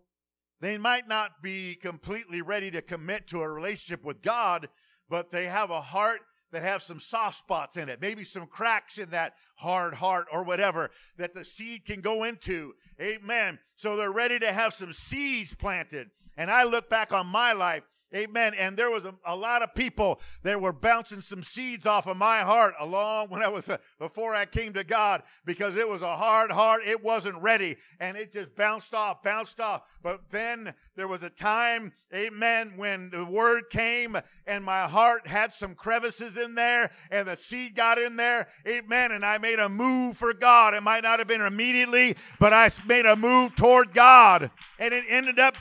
they 0.60 0.80
might 0.80 1.08
not 1.08 1.40
be 1.40 1.76
completely 1.76 2.42
ready 2.42 2.72
to 2.72 2.82
commit 2.82 3.28
to 3.28 3.44
a 3.44 3.48
relationship 3.48 4.04
with 4.04 4.24
God, 4.24 4.70
but 5.08 5.30
they 5.30 5.46
have 5.46 5.70
a 5.70 5.82
heart 5.82 6.22
that 6.56 6.64
have 6.64 6.82
some 6.82 7.02
soft 7.02 7.38
spots 7.38 7.76
in 7.76 7.90
it, 7.90 8.00
maybe 8.00 8.24
some 8.24 8.48
cracks 8.48 8.98
in 8.98 9.10
that 9.10 9.34
hard 9.58 9.94
heart 9.94 10.26
or 10.32 10.42
whatever 10.42 10.90
that 11.18 11.34
the 11.34 11.44
seed 11.44 11.86
can 11.86 12.00
go 12.00 12.24
into. 12.24 12.74
Amen. 13.02 13.60
So 13.76 13.98
they're 13.98 14.10
ready 14.10 14.40
to 14.40 14.54
have 14.54 14.74
some 14.74 14.94
seeds 14.94 15.54
planted. 15.54 16.12
And 16.38 16.50
I 16.50 16.64
look 16.64 16.90
back 16.90 17.12
on 17.12 17.28
my 17.28 17.52
life 17.52 17.84
Amen. 18.14 18.54
And 18.54 18.78
there 18.78 18.92
was 18.92 19.04
a, 19.06 19.16
a, 19.26 19.36
lot 19.36 19.64
of 19.64 19.74
people 19.74 20.22
that 20.44 20.62
were 20.62 20.72
bouncing 20.72 21.22
some 21.22 21.44
seeds 21.44 21.88
off 21.88 22.06
of 22.06 22.16
my 22.16 22.42
heart 22.42 22.76
along 22.80 23.30
when 23.30 23.42
I 23.42 23.48
was, 23.48 23.68
uh, 23.68 23.78
before 24.00 24.36
I 24.36 24.46
came 24.46 24.74
to 24.74 24.84
God, 24.84 25.24
because 25.44 25.76
it 25.76 25.90
was 25.90 26.04
a 26.04 26.16
hard 26.16 26.52
heart. 26.52 26.84
It 26.86 27.04
wasn't 27.04 27.42
ready. 27.42 27.78
And 28.00 28.16
it 28.16 28.32
just 28.32 28.56
bounced 28.56 28.94
off, 28.94 29.24
bounced 29.24 29.60
off. 29.60 29.82
But 30.04 30.22
then 30.30 30.74
there 30.96 31.08
was 31.08 31.24
a 31.24 31.32
time, 31.32 31.94
amen, 32.14 32.74
when 32.78 33.10
the 33.10 33.26
word 33.26 33.70
came 33.72 34.18
and 34.46 34.64
my 34.64 34.84
heart 34.84 35.26
had 35.26 35.52
some 35.52 35.74
crevices 35.74 36.38
in 36.38 36.54
there 36.54 36.92
and 37.10 37.28
the 37.28 37.36
seed 37.36 37.76
got 37.76 37.98
in 37.98 38.18
there. 38.18 38.48
Amen. 38.68 39.14
And 39.14 39.26
I 39.26 39.40
made 39.40 39.60
a 39.60 39.68
move 39.68 40.16
for 40.16 40.34
God. 40.34 40.76
It 40.76 40.84
might 40.84 41.04
not 41.04 41.18
have 41.20 41.28
been 41.28 41.42
immediately, 41.42 42.16
but 42.40 42.54
I 42.54 42.70
made 42.86 43.08
a 43.08 43.16
move 43.16 43.56
toward 43.56 43.94
God. 43.94 44.52
And 44.78 44.94
it 44.94 45.06
ended 45.10 45.40
up 45.40 45.56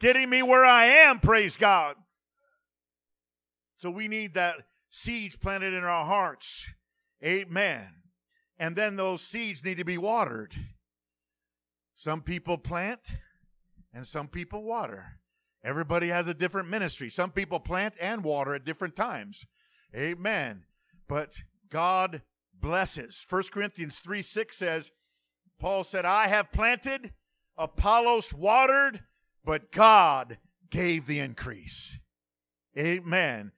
getting 0.00 0.30
me 0.30 0.42
where 0.42 0.64
I 0.64 0.86
am, 0.86 1.20
praise 1.20 1.56
God. 1.56 1.96
So 3.78 3.90
we 3.90 4.08
need 4.08 4.34
that 4.34 4.56
seeds 4.90 5.36
planted 5.36 5.74
in 5.74 5.84
our 5.84 6.04
hearts. 6.04 6.66
Amen. 7.24 7.88
And 8.58 8.74
then 8.74 8.96
those 8.96 9.22
seeds 9.22 9.64
need 9.64 9.76
to 9.78 9.84
be 9.84 9.98
watered. 9.98 10.54
Some 11.94 12.22
people 12.22 12.58
plant 12.58 13.00
and 13.92 14.06
some 14.06 14.28
people 14.28 14.62
water. 14.62 15.20
Everybody 15.64 16.08
has 16.08 16.26
a 16.26 16.34
different 16.34 16.68
ministry. 16.68 17.10
Some 17.10 17.32
people 17.32 17.58
plant 17.58 17.94
and 18.00 18.22
water 18.22 18.54
at 18.54 18.64
different 18.64 18.96
times. 18.96 19.46
Amen. 19.94 20.64
But 21.08 21.40
God 21.70 22.22
blesses. 22.54 23.26
1 23.28 23.44
Corinthians 23.52 23.98
3 23.98 24.22
6 24.22 24.56
says, 24.56 24.90
Paul 25.58 25.84
said, 25.84 26.04
I 26.04 26.28
have 26.28 26.52
planted, 26.52 27.12
Apollos 27.56 28.32
watered, 28.32 29.00
but 29.46 29.70
God 29.70 30.36
gave 30.68 31.06
the 31.06 31.20
increase. 31.20 31.96
Amen. 32.76 33.52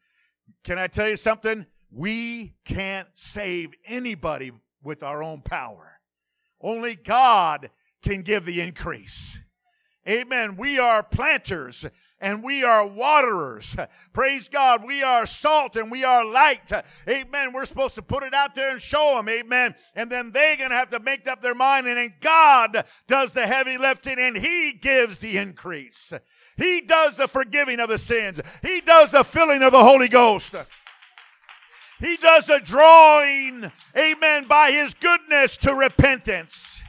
Can 0.63 0.79
I 0.79 0.87
tell 0.87 1.09
you 1.09 1.17
something? 1.17 1.67
We 1.91 2.55
can't 2.65 3.09
save 3.15 3.71
anybody 3.87 4.53
with 4.83 5.03
our 5.03 5.23
own 5.23 5.41
power. 5.41 5.95
Only 6.61 6.95
God 6.95 7.71
can 8.03 8.23
give 8.23 8.45
the 8.45 8.61
increase. 8.61 9.39
Amen. 10.09 10.57
We 10.57 10.79
are 10.79 11.03
planters 11.03 11.85
and 12.19 12.43
we 12.43 12.65
are 12.65 12.87
waterers. 12.87 13.77
Praise 14.15 14.49
God. 14.49 14.83
We 14.87 15.03
are 15.03 15.27
salt 15.27 15.77
and 15.77 15.91
we 15.91 16.03
are 16.03 16.25
light. 16.25 16.73
Amen. 17.07 17.53
We're 17.53 17.67
supposed 17.67 17.95
to 17.97 18.03
put 18.03 18.23
it 18.23 18.33
out 18.33 18.55
there 18.55 18.71
and 18.71 18.81
show 18.81 19.17
them. 19.17 19.29
Amen. 19.29 19.75
And 19.95 20.11
then 20.11 20.33
they're 20.33 20.57
going 20.57 20.71
to 20.71 20.77
have 20.77 20.91
to 20.91 21.01
make 21.01 21.29
up 21.29 21.43
their 21.43 21.55
mind. 21.55 21.87
And 21.87 21.99
then 21.99 22.15
God 22.21 22.87
does 23.07 23.33
the 23.33 23.47
heavy 23.47 23.77
lifting 23.77 24.19
and 24.19 24.37
He 24.37 24.73
gives 24.73 25.19
the 25.19 25.37
increase. 25.37 26.13
He 26.57 26.81
does 26.81 27.17
the 27.17 27.29
forgiving 27.29 27.79
of 27.79 27.91
the 27.91 27.99
sins. 27.99 28.41
He 28.63 28.81
does 28.81 29.11
the 29.11 29.25
filling 29.25 29.63
of 29.63 29.73
the 29.73 29.85
Holy 29.85 30.09
Ghost. 30.09 30.55
He 32.01 32.17
does 32.17 32.47
the 32.47 32.61
drawing, 32.61 33.73
amen, 33.97 34.47
by 34.47 34.71
His 34.71 34.95
goodness 34.95 35.57
to 35.59 35.75
repentance. 35.75 36.81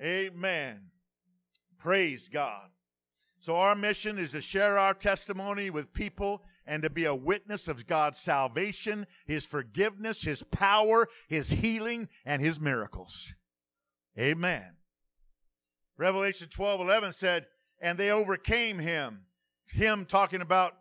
Amen. 0.00 0.88
Praise 1.78 2.28
God. 2.28 2.70
So, 3.40 3.56
our 3.56 3.76
mission 3.76 4.18
is 4.18 4.32
to 4.32 4.40
share 4.40 4.78
our 4.78 4.94
testimony 4.94 5.70
with 5.70 5.92
people 5.92 6.42
and 6.66 6.82
to 6.82 6.90
be 6.90 7.04
a 7.04 7.14
witness 7.14 7.68
of 7.68 7.86
God's 7.86 8.18
salvation, 8.18 9.06
His 9.26 9.46
forgiveness, 9.46 10.22
His 10.22 10.42
power, 10.42 11.08
His 11.28 11.50
healing, 11.50 12.08
and 12.24 12.42
His 12.42 12.58
miracles. 12.58 13.32
Amen. 14.18 14.72
Revelation 15.96 16.48
12 16.48 16.80
11 16.80 17.12
said, 17.12 17.46
And 17.80 17.98
they 17.98 18.10
overcame 18.10 18.78
him. 18.78 19.22
Him 19.70 20.06
talking 20.06 20.40
about 20.40 20.74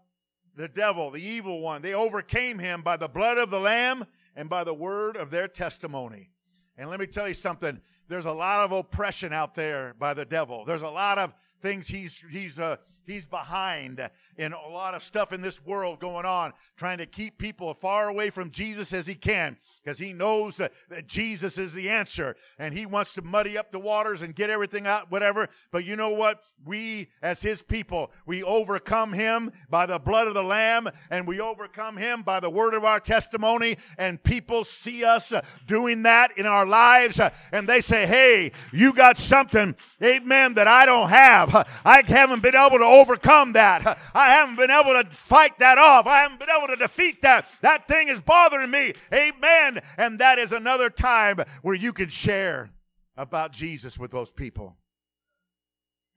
the 0.55 0.67
devil, 0.67 1.11
the 1.11 1.21
evil 1.21 1.61
one. 1.61 1.81
They 1.81 1.93
overcame 1.93 2.59
him 2.59 2.81
by 2.81 2.97
the 2.97 3.07
blood 3.07 3.37
of 3.37 3.49
the 3.49 3.59
Lamb 3.59 4.05
and 4.35 4.49
by 4.49 4.63
the 4.63 4.73
word 4.73 5.17
of 5.17 5.29
their 5.29 5.47
testimony. 5.47 6.31
And 6.77 6.89
let 6.89 6.99
me 6.99 7.07
tell 7.07 7.27
you 7.27 7.33
something 7.33 7.81
there's 8.07 8.25
a 8.25 8.31
lot 8.31 8.65
of 8.65 8.71
oppression 8.71 9.33
out 9.33 9.53
there 9.53 9.95
by 9.99 10.13
the 10.13 10.25
devil. 10.25 10.65
There's 10.65 10.81
a 10.81 10.89
lot 10.89 11.17
of 11.17 11.33
things 11.61 11.87
he's 11.87 12.23
he's 12.29 12.59
uh, 12.59 12.77
he's 13.05 13.25
behind 13.25 14.07
in 14.37 14.53
a 14.53 14.67
lot 14.69 14.93
of 14.93 15.03
stuff 15.03 15.33
in 15.33 15.41
this 15.41 15.65
world 15.65 15.99
going 15.99 16.25
on, 16.25 16.53
trying 16.75 16.99
to 16.99 17.05
keep 17.05 17.37
people 17.37 17.69
as 17.71 17.77
far 17.77 18.09
away 18.09 18.29
from 18.29 18.51
Jesus 18.51 18.93
as 18.93 19.07
he 19.07 19.15
can 19.15 19.57
because 19.87 19.99
he 19.99 20.11
knows 20.11 20.57
that, 20.57 20.73
that 20.89 21.07
Jesus 21.07 21.57
is 21.57 21.71
the 21.71 21.89
answer 21.89 22.35
and 22.59 22.77
he 22.77 22.85
wants 22.85 23.13
to 23.13 23.21
muddy 23.21 23.57
up 23.57 23.71
the 23.71 23.79
waters 23.79 24.21
and 24.21 24.35
get 24.35 24.49
everything 24.49 24.85
out, 24.85 25.09
whatever. 25.09 25.47
But 25.71 25.85
you 25.85 25.95
know 25.95 26.09
what? 26.09 26.41
We, 26.65 27.07
as 27.21 27.41
his 27.41 27.61
people, 27.61 28.11
we 28.25 28.43
overcome 28.43 29.13
him 29.13 29.49
by 29.69 29.85
the 29.85 29.97
blood 29.97 30.27
of 30.27 30.33
the 30.33 30.43
Lamb 30.43 30.89
and 31.09 31.25
we 31.25 31.39
overcome 31.39 31.95
him 31.95 32.21
by 32.21 32.41
the 32.41 32.49
word 32.49 32.73
of 32.73 32.83
our 32.83 32.99
testimony. 32.99 33.77
And 33.97 34.21
people 34.21 34.65
see 34.65 35.05
us 35.05 35.31
uh, 35.31 35.41
doing 35.67 36.03
that 36.03 36.37
in 36.37 36.45
our 36.45 36.65
lives 36.65 37.17
uh, 37.17 37.29
and 37.53 37.69
they 37.69 37.79
say, 37.79 38.05
Hey, 38.05 38.51
you 38.73 38.91
got 38.91 39.17
something, 39.17 39.73
amen, 40.03 40.55
that 40.55 40.67
I 40.67 40.85
don't 40.85 41.07
have. 41.07 41.65
I 41.85 42.03
haven't 42.05 42.43
been 42.43 42.57
able 42.57 42.79
to 42.79 42.83
overcome 42.83 43.53
that. 43.53 43.97
I 44.13 44.33
haven't 44.33 44.57
been 44.57 44.69
able 44.69 45.01
to 45.01 45.09
fight 45.11 45.57
that 45.59 45.77
off. 45.77 46.07
I 46.07 46.17
haven't 46.17 46.39
been 46.39 46.49
able 46.49 46.67
to 46.67 46.75
defeat 46.75 47.21
that. 47.21 47.47
That 47.61 47.87
thing 47.87 48.09
is 48.09 48.19
bothering 48.19 48.69
me. 48.69 48.93
Amen. 49.13 49.76
And 49.97 50.19
that 50.19 50.39
is 50.39 50.51
another 50.51 50.89
time 50.89 51.39
where 51.61 51.75
you 51.75 51.93
can 51.93 52.09
share 52.09 52.69
about 53.15 53.51
Jesus 53.51 53.97
with 53.97 54.11
those 54.11 54.31
people. 54.31 54.77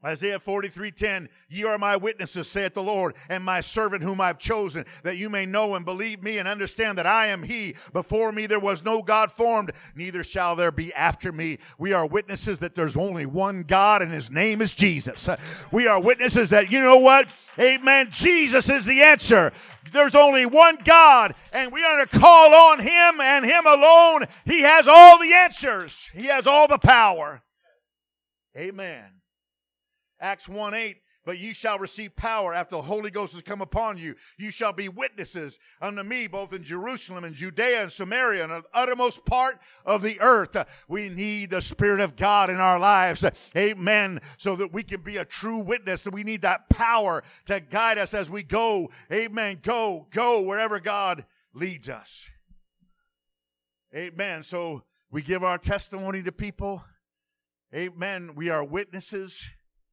Isaiah 0.03 0.39
43:10 0.39 1.29
Ye 1.51 1.65
are 1.65 1.77
my 1.77 1.95
witnesses 1.95 2.49
saith 2.49 2.73
the 2.73 2.83
Lord 2.83 3.15
and 3.29 3.45
my 3.45 3.61
servant 3.61 4.03
whom 4.03 4.19
I've 4.19 4.39
chosen 4.39 4.87
that 5.03 5.19
you 5.19 5.29
may 5.29 5.45
know 5.45 5.75
and 5.75 5.85
believe 5.85 6.23
me 6.23 6.39
and 6.39 6.49
understand 6.49 6.97
that 6.97 7.07
I 7.07 7.27
am 7.27 7.43
he. 7.43 7.75
Before 7.93 8.33
me 8.33 8.47
there 8.47 8.59
was 8.59 8.83
no 8.83 9.03
god 9.03 9.31
formed 9.31 9.73
neither 9.95 10.25
shall 10.25 10.57
there 10.57 10.73
be 10.73 10.93
after 10.95 11.33
me. 11.33 11.59
We 11.77 11.93
are 11.93 12.07
witnesses 12.07 12.61
that 12.61 12.75
there's 12.75 12.97
only 12.97 13.27
one 13.27 13.63
God 13.63 14.01
and 14.01 14.11
his 14.11 14.31
name 14.31 14.63
is 14.63 14.75
Jesus. 14.75 15.29
We 15.71 15.87
are 15.87 16.01
witnesses 16.01 16.49
that 16.49 16.73
you 16.73 16.81
know 16.81 16.97
what? 16.97 17.29
Amen. 17.59 18.09
Jesus 18.11 18.71
is 18.71 18.87
the 18.87 19.03
answer 19.03 19.53
there's 19.93 20.15
only 20.15 20.47
one 20.47 20.79
God 20.85 21.35
and 21.53 21.73
we 21.73 21.85
are 21.85 22.05
to 22.05 22.19
call 22.19 22.55
on 22.55 22.81
him 22.81 23.21
and 23.21 23.45
him 23.45 23.67
alone. 23.67 24.27
He 24.45 24.63
has 24.63 24.87
all 24.89 25.19
the 25.19 25.33
answers. 25.33 26.11
He 26.13 26.27
has 26.27 26.47
all 26.47 26.69
the 26.69 26.79
power. 26.79 27.43
Amen. 28.57 29.21
Acts 30.21 30.49
1 30.49 30.75
8, 30.75 30.97
but 31.31 31.39
ye 31.39 31.53
shall 31.53 31.79
receive 31.79 32.17
power 32.17 32.53
after 32.53 32.75
the 32.75 32.83
Holy 32.83 33.09
Ghost 33.09 33.35
has 33.35 33.43
come 33.45 33.61
upon 33.61 33.97
you. 33.99 34.17
You 34.37 34.51
shall 34.51 34.73
be 34.73 34.89
witnesses 34.89 35.61
unto 35.81 36.03
me 36.03 36.27
both 36.27 36.53
in 36.53 36.65
Jerusalem 36.65 37.23
and 37.23 37.37
Judea 37.37 37.83
and 37.83 37.93
Samaria 37.93 38.43
and 38.43 38.51
the 38.51 38.65
uttermost 38.75 39.25
part 39.25 39.61
of 39.87 40.03
the 40.03 40.21
earth. 40.21 40.57
We 40.89 41.09
need 41.09 41.51
the 41.51 41.63
Spirit 41.63 42.01
of 42.01 42.17
God 42.17 42.51
in 42.51 42.57
our 42.57 42.81
lives. 42.81 43.25
Amen. 43.57 44.21
So 44.39 44.57
that 44.57 44.73
we 44.73 44.83
can 44.83 45.03
be 45.03 45.19
a 45.19 45.25
true 45.25 45.59
witness. 45.59 46.03
That 46.03 46.13
we 46.13 46.25
need 46.25 46.43
that 46.43 46.69
power 46.69 47.23
to 47.45 47.61
guide 47.61 47.99
us 47.99 48.13
as 48.13 48.29
we 48.29 48.43
go. 48.43 48.91
Amen. 49.13 49.61
Go, 49.63 50.09
go 50.11 50.41
wherever 50.43 50.81
God 50.81 51.25
leads 51.55 51.89
us. 51.89 52.29
Amen. 53.95 54.43
So 54.43 54.83
we 55.13 55.23
give 55.23 55.45
our 55.45 55.59
testimony 55.59 56.25
to 56.25 56.33
people. 56.33 56.83
Amen. 57.73 58.35
We 58.35 58.51
are 58.51 58.65
witnesses. 58.65 59.49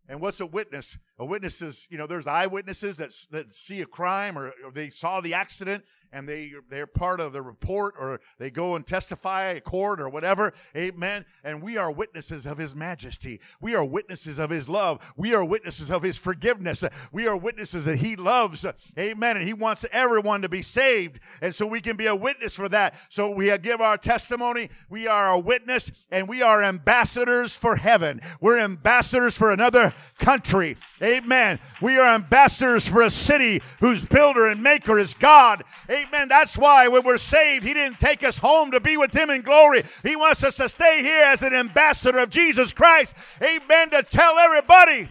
And 0.10 0.20
what's 0.20 0.40
a 0.40 0.48
witness? 0.48 0.98
A 1.20 1.26
witness 1.26 1.62
is, 1.62 1.88
you 1.90 1.98
know, 1.98 2.06
there's 2.06 2.28
eyewitnesses 2.28 2.98
that, 2.98 3.12
that 3.32 3.52
see 3.52 3.82
a 3.82 3.86
crime 3.86 4.38
or, 4.38 4.54
or 4.64 4.72
they 4.72 4.90
saw 4.90 5.20
the 5.20 5.34
accident 5.34 5.84
and 6.12 6.28
they 6.28 6.54
they're 6.70 6.88
part 6.88 7.20
of 7.20 7.34
the 7.34 7.42
report 7.42 7.96
or 8.00 8.20
they 8.40 8.50
go 8.50 8.76
and 8.76 8.86
testify 8.86 9.56
at 9.56 9.64
court 9.64 10.00
or 10.00 10.10
whatever. 10.10 10.54
Amen. 10.76 11.26
And 11.44 11.62
we 11.62 11.78
are 11.78 11.92
witnesses 11.92 12.46
of 12.46 12.58
his 12.58 12.76
majesty. 12.76 13.40
We 13.62 13.76
are 13.76 13.84
witnesses 13.84 14.40
of 14.40 14.50
his 14.50 14.70
love. 14.70 15.00
We 15.16 15.34
are 15.34 15.44
witnesses 15.44 15.90
of 15.92 16.04
his 16.04 16.18
forgiveness. 16.18 16.84
We 17.12 17.28
are 17.28 17.38
witnesses 17.38 17.86
that 17.86 17.98
he 17.98 18.16
loves. 18.16 18.66
Amen. 18.98 19.38
And 19.38 19.46
he 19.46 19.54
wants 19.54 19.86
everyone 19.92 20.42
to 20.42 20.50
be 20.50 20.62
saved. 20.62 21.20
And 21.42 21.54
so 21.54 21.66
we 21.66 21.82
can 21.82 21.98
be 21.98 22.08
a 22.08 22.16
witness 22.16 22.56
for 22.56 22.70
that. 22.70 22.96
So 23.10 23.30
we 23.30 23.56
give 23.58 23.82
our 23.82 23.98
testimony. 23.98 24.70
We 24.90 25.08
are 25.08 25.32
a 25.32 25.40
witness 25.40 25.92
and 26.12 26.28
we 26.28 26.42
are 26.42 26.64
ambassadors 26.64 27.52
for 27.52 27.76
heaven. 27.76 28.22
We're 28.40 28.60
ambassadors 28.60 29.38
for 29.38 29.52
another 29.52 29.94
country. 30.20 30.78
Amen. 31.02 31.60
We 31.82 31.98
are 31.98 32.16
ambassadors 32.16 32.88
for 32.88 33.02
a 33.02 33.12
city 33.12 33.62
whose 33.80 34.04
builder 34.04 34.48
and 34.48 34.64
maker 34.64 35.00
is 35.00 35.14
god. 35.14 35.64
Amen. 35.90 35.97
That's 36.28 36.58
why 36.58 36.88
when 36.88 37.04
we're 37.04 37.18
saved, 37.18 37.66
He 37.66 37.74
didn't 37.74 38.00
take 38.00 38.24
us 38.24 38.38
home 38.38 38.72
to 38.72 38.80
be 38.80 38.98
with 38.98 39.14
Him 39.14 39.30
in 39.30 39.42
glory. 39.42 39.84
He 40.04 40.16
wants 40.16 40.44
us 40.44 40.56
to 40.58 40.70
stay 40.70 41.02
here 41.02 41.24
as 41.26 41.44
an 41.44 41.54
ambassador 41.54 42.20
of 42.20 42.30
Jesus 42.30 42.74
Christ. 42.74 43.16
Amen. 43.42 43.90
To 43.92 44.04
tell 44.04 44.38
everybody 44.38 45.10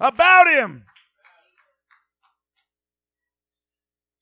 about 0.00 0.48
Him. 0.48 0.84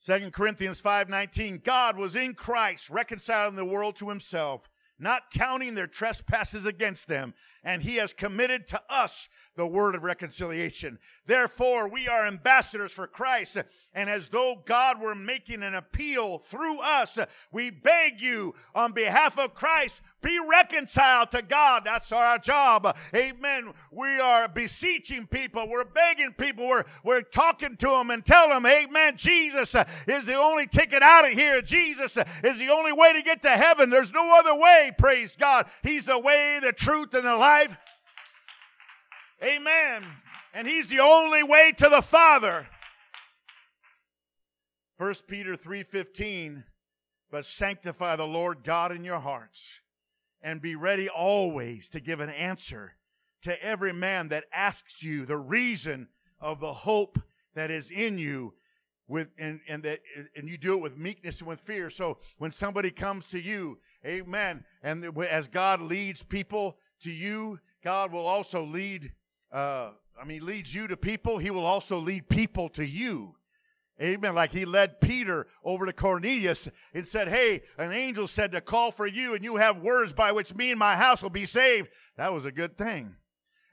Second 0.03 0.33
Corinthians 0.33 0.81
5:19 0.81 1.63
God 1.63 1.97
was 1.97 2.17
in 2.17 2.35
Christ 2.35 2.89
reconciling 2.89 3.55
the 3.55 3.67
world 3.67 3.97
to 3.97 4.09
himself 4.09 4.69
not 5.01 5.31
counting 5.31 5.75
their 5.75 5.87
trespasses 5.87 6.67
against 6.67 7.09
them 7.09 7.35
and 7.63 7.83
he 7.83 7.97
has 7.97 8.13
committed 8.13 8.67
to 8.69 8.81
us 8.89 9.29
the 9.57 9.67
word 9.67 9.95
of 9.95 10.03
reconciliation. 10.03 10.99
Therefore, 11.27 11.89
we 11.89 12.09
are 12.09 12.27
ambassadors 12.27 12.93
for 12.93 13.07
Christ, 13.07 13.59
and 13.93 14.09
as 14.09 14.29
though 14.29 14.63
God 14.65 15.01
were 15.01 15.15
making 15.15 15.63
an 15.63 15.75
appeal 15.75 16.39
through 16.39 16.81
us, 16.81 17.19
we 17.53 17.71
beg 17.71 18.21
you 18.21 18.55
on 18.75 18.93
behalf 18.93 19.39
of 19.39 19.55
Christ, 19.55 20.01
be 20.23 20.39
reconciled 20.39 21.31
to 21.31 21.43
God. 21.43 21.83
That's 21.85 22.13
our 22.13 22.39
job. 22.39 22.97
Amen. 23.15 23.73
We 23.91 24.21
are 24.21 24.49
beseeching 24.49 25.27
people. 25.27 25.69
We're 25.69 25.85
begging 25.85 26.33
people. 26.33 26.69
We're, 26.69 26.85
we're 27.03 27.23
talking 27.23 27.77
to 27.77 27.87
them 27.87 28.11
and 28.11 28.25
tell 28.25 28.49
them, 28.49 28.67
Amen. 28.67 29.17
Jesus 29.17 29.75
is 30.07 30.27
the 30.27 30.37
only 30.37 30.67
ticket 30.67 31.03
out 31.03 31.27
of 31.27 31.33
here. 31.33 31.63
Jesus 31.63 32.19
is 32.45 32.59
the 32.59 32.69
only 32.69 32.93
way 32.93 33.13
to 33.15 33.23
get 33.23 33.43
to 33.43 33.51
heaven. 33.51 33.89
There's 33.89 34.13
no 34.13 34.39
other 34.39 34.55
way. 34.55 34.93
Praise 34.97 35.37
God. 35.37 35.67
He's 35.83 36.07
the 36.07 36.19
way, 36.19 36.59
the 36.63 36.73
truth, 36.73 37.15
and 37.15 37.25
the 37.25 37.37
life. 37.37 37.77
Amen. 39.43 40.05
And 40.53 40.67
he's 40.67 40.89
the 40.89 41.01
only 41.01 41.43
way 41.43 41.73
to 41.79 41.89
the 41.89 42.03
Father. 42.03 42.69
1 44.99 45.15
Peter 45.29 45.57
3:15 45.57 46.65
But 47.31 47.47
sanctify 47.47 48.17
the 48.17 48.27
Lord 48.27 48.65
God 48.65 48.93
in 48.93 49.03
your 49.03 49.21
hearts 49.21 49.81
and 50.43 50.61
be 50.61 50.75
ready 50.75 51.09
always 51.09 51.89
to 51.89 52.01
give 52.01 52.21
an 52.21 52.31
answer 52.31 52.95
to 53.43 53.65
every 53.65 53.93
man 53.93 54.29
that 54.29 54.45
asks 54.53 55.03
you 55.03 55.25
the 55.25 55.37
reason 55.37 56.09
of 56.41 56.61
the 56.61 56.73
hope 56.73 57.19
that 57.55 57.71
is 57.71 57.91
in 57.91 58.19
you 58.19 58.55
with 59.09 59.29
and, 59.39 59.61
and 59.69 59.83
that 59.83 60.01
and 60.37 60.49
you 60.49 60.57
do 60.57 60.75
it 60.75 60.81
with 60.81 60.97
meekness 60.97 61.41
and 61.41 61.49
with 61.49 61.61
fear 61.61 61.91
so 61.91 62.19
when 62.39 62.51
somebody 62.51 62.91
comes 62.91 63.27
to 63.27 63.41
you 63.41 63.79
amen 64.07 64.65
and 64.83 65.05
as 65.29 65.49
god 65.49 65.81
leads 65.81 66.23
people 66.23 66.77
to 67.03 67.11
you 67.11 67.59
god 67.83 68.13
will 68.13 68.27
also 68.27 68.65
lead 68.65 69.13
uh, 69.53 69.91
I 70.21 70.25
mean, 70.25 70.45
leads 70.45 70.75
you 70.75 70.87
to 70.89 70.97
people, 70.97 71.39
he 71.39 71.51
will 71.51 71.65
also 71.65 71.99
lead 71.99 72.29
people 72.29 72.69
to 72.71 72.85
you. 72.85 73.37
Amen. 74.01 74.35
Like 74.35 74.53
he 74.53 74.65
led 74.65 75.01
Peter 75.01 75.47
over 75.63 75.85
to 75.85 75.93
Cornelius 75.93 76.69
and 76.95 77.07
said, 77.07 77.29
Hey, 77.29 77.63
an 77.77 77.93
angel 77.93 78.27
said 78.27 78.53
to 78.53 78.61
call 78.61 78.91
for 78.91 79.07
you, 79.07 79.35
and 79.35 79.45
you 79.45 79.57
have 79.57 79.79
words 79.79 80.13
by 80.13 80.33
which 80.33 80.55
me 80.55 80.71
and 80.71 80.79
my 80.79 80.97
house 80.97 81.23
will 81.23 81.31
be 81.31 81.47
saved. 81.47 81.89
That 82.17 82.33
was 82.33 82.45
a 82.45 82.53
good 82.53 82.79
thing. 82.79 83.17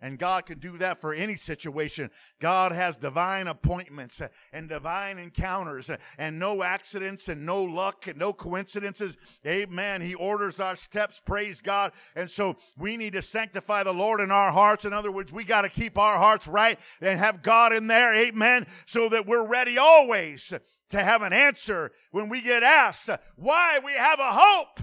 And 0.01 0.19
God 0.19 0.45
can 0.45 0.59
do 0.59 0.77
that 0.77 1.01
for 1.01 1.13
any 1.13 1.35
situation. 1.35 2.11
God 2.39 2.71
has 2.71 2.97
divine 2.97 3.47
appointments 3.47 4.21
and 4.53 4.69
divine 4.69 5.17
encounters 5.17 5.89
and 6.17 6.37
no 6.37 6.63
accidents 6.63 7.27
and 7.29 7.45
no 7.45 7.63
luck 7.63 8.07
and 8.07 8.17
no 8.17 8.33
coincidences. 8.33 9.17
Amen. 9.45 10.01
He 10.01 10.13
orders 10.13 10.59
our 10.59 10.75
steps. 10.75 11.21
Praise 11.25 11.61
God. 11.61 11.93
And 12.15 12.29
so 12.29 12.57
we 12.77 12.95
need 12.95 13.13
to 13.13 13.21
sanctify 13.21 13.83
the 13.83 13.93
Lord 13.93 14.21
in 14.21 14.29
our 14.29 14.51
hearts. 14.51 14.85
In 14.85 14.93
other 14.93 15.11
words, 15.11 15.33
we 15.33 15.43
got 15.43 15.63
to 15.63 15.69
keep 15.69 15.97
our 15.97 16.17
hearts 16.17 16.47
right 16.47 16.79
and 17.01 17.19
have 17.19 17.41
God 17.41 17.73
in 17.73 17.87
there. 17.87 18.13
Amen. 18.13 18.67
So 18.85 19.09
that 19.09 19.25
we're 19.25 19.47
ready 19.47 19.77
always 19.77 20.53
to 20.89 21.03
have 21.03 21.21
an 21.21 21.33
answer 21.33 21.91
when 22.11 22.29
we 22.29 22.41
get 22.41 22.63
asked 22.63 23.09
why 23.35 23.79
we 23.83 23.93
have 23.93 24.19
a 24.19 24.31
hope. 24.31 24.79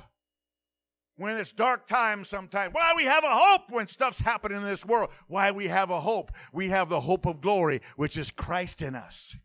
When 1.16 1.37
it's 1.37 1.53
dark 1.53 1.87
times 1.87 2.29
sometimes. 2.29 2.74
Why 2.74 2.92
we 2.96 3.05
have 3.05 3.24
a 3.24 3.35
hope 3.35 3.70
when 3.70 3.87
stuff's 3.87 4.20
happening 4.20 4.59
in 4.59 4.64
this 4.64 4.85
world. 4.85 5.11
Why 5.29 5.50
we 5.50 5.68
have 5.68 5.90
a 5.90 6.00
hope. 6.00 6.33
We 6.53 6.68
have 6.68 6.88
the 6.88 7.00
hope 7.00 7.27
of 7.27 7.40
glory, 7.40 7.81
which 7.96 8.16
is 8.16 8.31
Christ 8.31 8.83
in 8.83 8.94
us. 8.94 9.37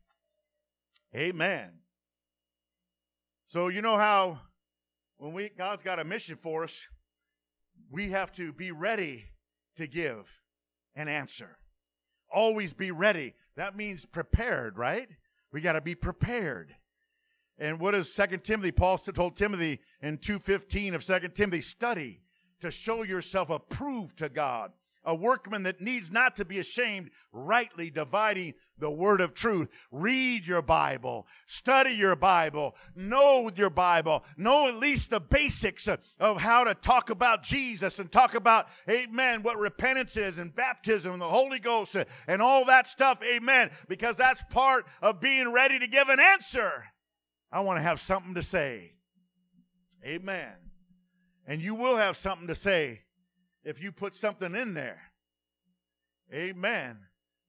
Amen. 1.15 1.71
So 3.45 3.67
you 3.67 3.81
know 3.81 3.97
how 3.97 4.39
when 5.17 5.33
we 5.33 5.49
God's 5.49 5.83
got 5.83 5.99
a 5.99 6.03
mission 6.03 6.37
for 6.41 6.63
us, 6.63 6.81
we 7.91 8.11
have 8.11 8.31
to 8.33 8.53
be 8.53 8.71
ready 8.71 9.25
to 9.75 9.87
give 9.87 10.29
an 10.95 11.07
answer. 11.07 11.57
Always 12.31 12.73
be 12.73 12.91
ready. 12.91 13.33
That 13.55 13.75
means 13.75 14.05
prepared, 14.05 14.77
right? 14.77 15.09
We 15.51 15.61
got 15.61 15.73
to 15.73 15.81
be 15.81 15.95
prepared. 15.95 16.75
And 17.59 17.79
what 17.79 17.93
is 17.93 18.13
Second 18.13 18.43
Timothy? 18.43 18.71
Paul 18.71 18.97
told 18.97 19.35
Timothy 19.35 19.81
in 20.01 20.17
2.15 20.17 20.95
of 20.95 21.03
Second 21.03 21.35
Timothy, 21.35 21.61
study 21.61 22.21
to 22.61 22.71
show 22.71 23.03
yourself 23.03 23.49
approved 23.49 24.17
to 24.19 24.29
God, 24.29 24.71
a 25.03 25.13
workman 25.13 25.63
that 25.63 25.81
needs 25.81 26.09
not 26.09 26.37
to 26.37 26.45
be 26.45 26.59
ashamed, 26.59 27.09
rightly 27.33 27.89
dividing 27.89 28.53
the 28.77 28.89
word 28.89 29.19
of 29.19 29.33
truth. 29.33 29.69
Read 29.91 30.45
your 30.47 30.61
Bible, 30.61 31.27
study 31.47 31.91
your 31.91 32.15
Bible, 32.15 32.75
know 32.95 33.49
your 33.53 33.69
Bible, 33.69 34.23
know 34.37 34.67
at 34.67 34.75
least 34.75 35.09
the 35.09 35.19
basics 35.19 35.87
of, 35.87 35.99
of 36.17 36.39
how 36.39 36.63
to 36.63 36.73
talk 36.75 37.09
about 37.09 37.43
Jesus 37.43 37.99
and 37.99 38.09
talk 38.09 38.35
about, 38.35 38.67
amen, 38.89 39.41
what 39.41 39.57
repentance 39.57 40.15
is 40.15 40.37
and 40.37 40.55
baptism 40.55 41.11
and 41.11 41.21
the 41.21 41.27
Holy 41.27 41.59
Ghost 41.59 41.97
and 42.27 42.41
all 42.41 42.63
that 42.65 42.87
stuff, 42.87 43.19
amen, 43.21 43.71
because 43.89 44.15
that's 44.15 44.43
part 44.49 44.85
of 45.01 45.19
being 45.19 45.51
ready 45.51 45.77
to 45.79 45.87
give 45.87 46.07
an 46.07 46.21
answer. 46.21 46.85
I 47.51 47.61
want 47.61 47.77
to 47.77 47.83
have 47.83 47.99
something 47.99 48.35
to 48.35 48.43
say. 48.43 48.93
Amen. 50.05 50.53
And 51.47 51.61
you 51.61 51.75
will 51.75 51.97
have 51.97 52.15
something 52.15 52.47
to 52.47 52.55
say 52.55 53.01
if 53.63 53.81
you 53.81 53.91
put 53.91 54.15
something 54.15 54.55
in 54.55 54.73
there. 54.73 55.01
Amen. 56.33 56.99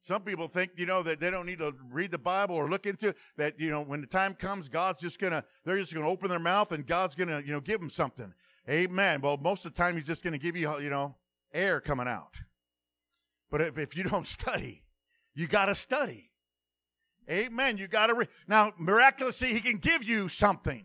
Some 0.03 0.23
people 0.23 0.49
think, 0.49 0.73
you 0.77 0.87
know, 0.87 1.03
that 1.03 1.21
they 1.21 1.31
don't 1.31 1.45
need 1.45 1.59
to 1.59 1.75
read 1.91 2.11
the 2.11 2.19
Bible 2.19 2.55
or 2.55 2.69
look 2.69 2.87
into 2.87 3.15
that, 3.37 3.61
you 3.61 3.69
know, 3.69 3.83
when 3.83 4.01
the 4.01 4.07
time 4.07 4.35
comes, 4.35 4.69
God's 4.69 5.01
just 5.03 5.19
going 5.19 5.33
to, 5.33 5.45
they're 5.65 5.79
just 5.79 5.93
going 5.93 6.05
to 6.05 6.11
open 6.11 6.31
their 6.31 6.39
mouth 6.39 6.73
and 6.73 6.87
God's 6.87 7.15
going 7.15 7.29
to, 7.29 7.43
you 7.45 7.53
know, 7.53 7.61
give 7.61 7.81
them 7.81 7.91
something. 7.91 8.33
Amen. 8.69 9.21
Well, 9.21 9.37
most 9.37 9.67
of 9.67 9.75
the 9.75 9.79
time, 9.79 9.97
He's 9.97 10.07
just 10.07 10.23
going 10.23 10.33
to 10.33 10.39
give 10.39 10.57
you, 10.57 10.81
you 10.81 10.91
know, 10.91 11.17
air 11.53 11.81
coming 11.81 12.09
out. 12.09 12.41
But 13.51 13.61
if, 13.61 13.79
if 13.79 13.97
you 13.97 14.05
don't 14.05 14.27
study, 14.27 14.85
you 15.35 15.47
got 15.47 15.67
to 15.67 15.75
study. 15.75 16.30
Amen. 17.31 17.79
You 17.79 17.87
got 17.87 18.09
to, 18.09 18.15
re- 18.15 18.29
now, 18.49 18.73
miraculously, 18.79 19.53
He 19.53 19.61
can 19.61 19.79
give 19.79 20.03
you 20.03 20.29
something. 20.29 20.85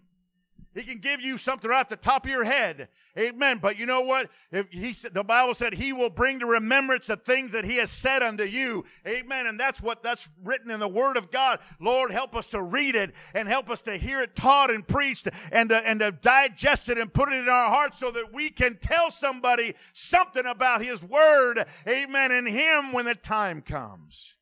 He 0.75 0.84
can 0.84 0.99
give 0.99 1.21
you 1.21 1.38
something 1.38 1.71
at 1.71 1.88
the 1.88 1.95
top 1.95 2.25
of 2.25 2.31
your 2.31 2.43
head. 2.43 2.89
Amen. 3.17 3.60
But 3.62 3.79
you 3.79 3.86
know 3.86 4.01
what? 4.01 4.29
If 4.51 4.67
he 4.71 4.91
the 5.08 5.23
Bible 5.23 5.55
said 5.55 5.73
he 5.73 5.93
will 5.93 6.10
bring 6.10 6.39
to 6.39 6.45
remembrance 6.45 7.08
the 7.08 7.15
things 7.15 7.53
that 7.53 7.63
he 7.63 7.77
has 7.77 7.89
said 7.89 8.21
unto 8.21 8.43
you. 8.43 8.84
Amen. 9.08 9.47
And 9.47 9.58
that's 9.58 9.81
what 9.81 10.03
that's 10.03 10.29
written 10.43 10.69
in 10.69 10.81
the 10.81 10.88
word 10.88 11.15
of 11.15 11.31
God. 11.31 11.60
Lord, 11.79 12.12
help 12.12 12.36
us 12.36 12.47
to 12.47 12.62
read 12.62 12.95
it 12.95 13.13
and 13.34 13.47
help 13.47 13.69
us 13.69 13.81
to 13.84 13.95
hear 13.95 14.19
it 14.19 14.36
taught 14.36 14.69
and 14.69 14.86
preached 14.86 15.29
and 15.49 15.69
to, 15.69 15.77
and 15.77 16.01
to 16.01 16.12
digest 16.12 16.89
it 16.89 16.97
and 16.97 17.13
put 17.13 17.31
it 17.31 17.36
in 17.36 17.47
our 17.47 17.69
hearts 17.69 17.97
so 17.97 18.12
that 18.12 18.34
we 18.34 18.49
can 18.49 18.77
tell 18.81 19.12
somebody 19.12 19.75
something 19.93 20.45
about 20.45 20.84
his 20.84 21.01
word. 21.01 21.65
Amen. 21.88 22.34
In 22.34 22.45
him 22.45 22.91
when 22.91 23.05
the 23.05 23.15
time 23.15 23.62
comes. 23.62 24.34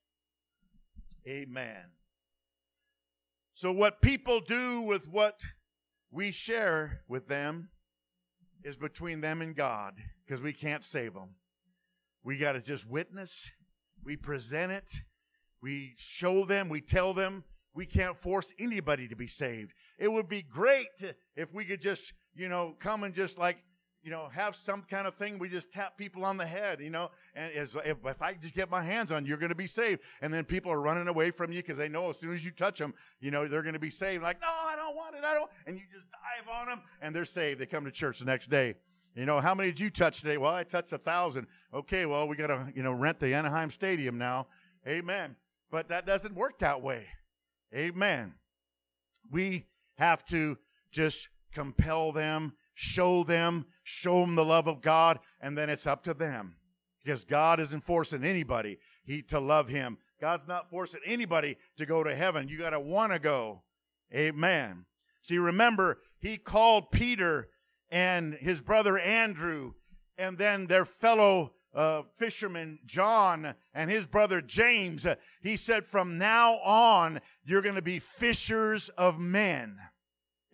Amen. 1.28 1.93
So 3.64 3.72
what 3.72 4.02
people 4.02 4.42
do 4.42 4.82
with 4.82 5.08
what 5.08 5.40
we 6.12 6.34
share 6.34 7.00
with 7.08 7.30
them 7.30 7.70
is 8.62 8.76
between 8.76 9.22
them 9.22 9.42
and 9.42 9.56
God 9.56 9.94
because 10.28 10.42
we 10.42 10.52
can't 10.52 10.84
save 10.84 11.14
them. 11.14 11.36
We 12.26 12.38
got 12.38 12.52
to 12.54 12.62
just 12.62 12.86
witness, 12.86 13.50
we 14.04 14.18
present 14.18 14.74
it, 14.74 14.92
we 15.62 15.94
show 15.96 16.44
them, 16.44 16.68
we 16.68 16.82
tell 16.82 17.14
them. 17.14 17.46
We 17.74 17.86
can't 17.86 18.18
force 18.18 18.54
anybody 18.60 19.08
to 19.08 19.16
be 19.16 19.28
saved. 19.28 19.72
It 19.98 20.12
would 20.12 20.28
be 20.28 20.42
great 20.42 21.16
if 21.38 21.54
we 21.54 21.64
could 21.64 21.82
just, 21.82 22.12
you 22.36 22.50
know, 22.50 22.76
come 22.82 23.06
and 23.06 23.16
just 23.16 23.38
like 23.38 23.60
you 24.04 24.12
know, 24.12 24.28
have 24.34 24.56
some 24.56 24.82
kind 24.84 25.08
of 25.08 25.16
thing. 25.16 25.40
We 25.40 25.48
just 25.50 25.72
tap 25.72 25.98
people 25.98 26.26
on 26.26 26.38
the 26.38 26.46
head, 26.46 26.82
you 26.82 26.90
know, 26.90 27.10
and 27.36 27.54
as, 27.54 27.76
if, 27.86 27.98
if 28.06 28.22
I 28.22 28.34
just 28.34 28.54
get 28.54 28.70
my 28.70 28.84
hands 28.84 29.12
on 29.12 29.24
you, 29.24 29.30
you're 29.30 29.38
going 29.38 29.50
to 29.50 29.56
be 29.56 29.68
saved. 29.68 30.02
And 30.22 30.34
then 30.34 30.44
people 30.44 30.72
are 30.72 30.82
running 30.82 31.08
away 31.08 31.32
from 31.32 31.52
you 31.52 31.62
because 31.62 31.78
they 31.78 31.88
know 31.88 32.10
as 32.10 32.20
soon 32.20 32.34
as 32.34 32.44
you 32.44 32.52
touch 32.52 32.80
them, 32.80 32.94
you 33.22 33.32
know, 33.32 33.48
they're 33.48 33.62
going 33.62 33.74
to 33.74 33.80
be 33.80 33.90
saved. 33.90 34.22
Like, 34.22 34.42
no, 34.42 34.48
I 34.48 34.76
don't 34.76 34.96
want 34.96 35.16
it. 35.16 35.24
I 35.24 35.34
don't. 35.34 35.50
And 35.66 35.78
you 35.78 35.84
just 35.92 36.06
dive 36.12 36.54
on 36.54 36.68
them 36.68 36.82
and 37.02 37.16
they're 37.16 37.26
saved. 37.26 37.62
They 37.62 37.66
come 37.66 37.86
to 37.86 37.92
church 37.92 38.20
the 38.20 38.26
next 38.26 38.50
day. 38.50 38.76
You 39.16 39.26
know, 39.26 39.40
how 39.40 39.54
many 39.54 39.70
did 39.70 39.80
you 39.80 39.90
touch 39.90 40.20
today? 40.20 40.38
Well, 40.38 40.54
I 40.54 40.64
touched 40.64 40.92
a 40.92 40.98
thousand. 40.98 41.48
Okay, 41.74 42.06
well, 42.06 42.28
we 42.28 42.36
got 42.36 42.48
to, 42.48 42.68
you 42.76 42.82
know, 42.82 42.92
rent 42.92 43.20
the 43.20 43.34
Anaheim 43.34 43.70
Stadium 43.70 44.18
now. 44.18 44.48
Amen. 44.88 45.36
But 45.72 45.90
that 45.90 46.06
doesn't 46.06 46.36
work 46.36 46.60
that 46.60 46.82
way. 46.82 47.06
Amen. 47.74 48.34
We 49.32 49.68
have 49.98 50.26
to 50.26 50.58
just 50.92 51.30
compel 51.54 52.12
them 52.12 52.54
show 52.74 53.24
them, 53.24 53.66
show 53.84 54.22
them 54.22 54.36
the 54.36 54.46
love 54.46 54.68
of 54.68 54.82
God, 54.82 55.20
and 55.42 55.58
then 55.58 55.70
it's 55.70 55.88
up 55.88 56.04
to 56.04 56.14
them. 56.14 56.56
Because 57.04 57.26
God 57.26 57.60
isn't 57.60 57.86
forcing 57.86 58.24
anybody 58.24 58.80
he, 59.04 59.22
to 59.24 59.40
love 59.40 59.68
him. 59.68 59.98
God's 60.22 60.48
not 60.48 60.70
forcing 60.70 61.02
anybody 61.06 61.58
to 61.78 61.86
go 61.86 62.04
to 62.04 62.16
heaven. 62.16 62.48
You 62.48 62.58
got 62.58 62.70
to 62.70 62.80
want 62.80 63.12
to 63.12 63.20
go. 63.20 63.64
Amen. 64.14 64.86
See, 65.22 65.38
remember, 65.38 66.00
he 66.20 66.38
called 66.38 66.92
Peter 66.92 67.50
and 67.90 68.34
his 68.36 68.62
brother 68.62 68.98
Andrew 68.98 69.74
and 70.18 70.38
then 70.38 70.68
their 70.68 70.86
fellow 70.86 71.54
uh, 71.74 72.04
fisherman 72.18 72.80
John 72.86 73.56
and 73.74 73.90
his 73.90 74.06
brother 74.06 74.42
James. 74.42 75.06
He 75.42 75.58
said, 75.58 75.86
From 75.86 76.18
now 76.18 76.56
on, 76.60 77.20
you're 77.44 77.62
going 77.62 77.76
to 77.76 77.82
be 77.82 78.00
fishers 78.00 78.90
of 78.90 79.20
men. 79.20 79.78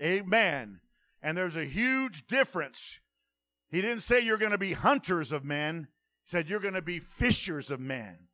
Amen. 0.01 0.79
And 1.21 1.37
there's 1.37 1.55
a 1.55 1.65
huge 1.65 2.27
difference. 2.27 2.99
He 3.69 3.81
didn't 3.81 4.01
say 4.01 4.19
you're 4.19 4.37
going 4.37 4.51
to 4.51 4.57
be 4.57 4.73
hunters 4.73 5.31
of 5.31 5.43
men. 5.43 5.87
He 6.23 6.29
said 6.29 6.49
you're 6.49 6.59
going 6.59 6.73
to 6.73 6.81
be 6.81 6.99
fishers 6.99 7.69
of 7.69 7.79
men. 7.79 8.27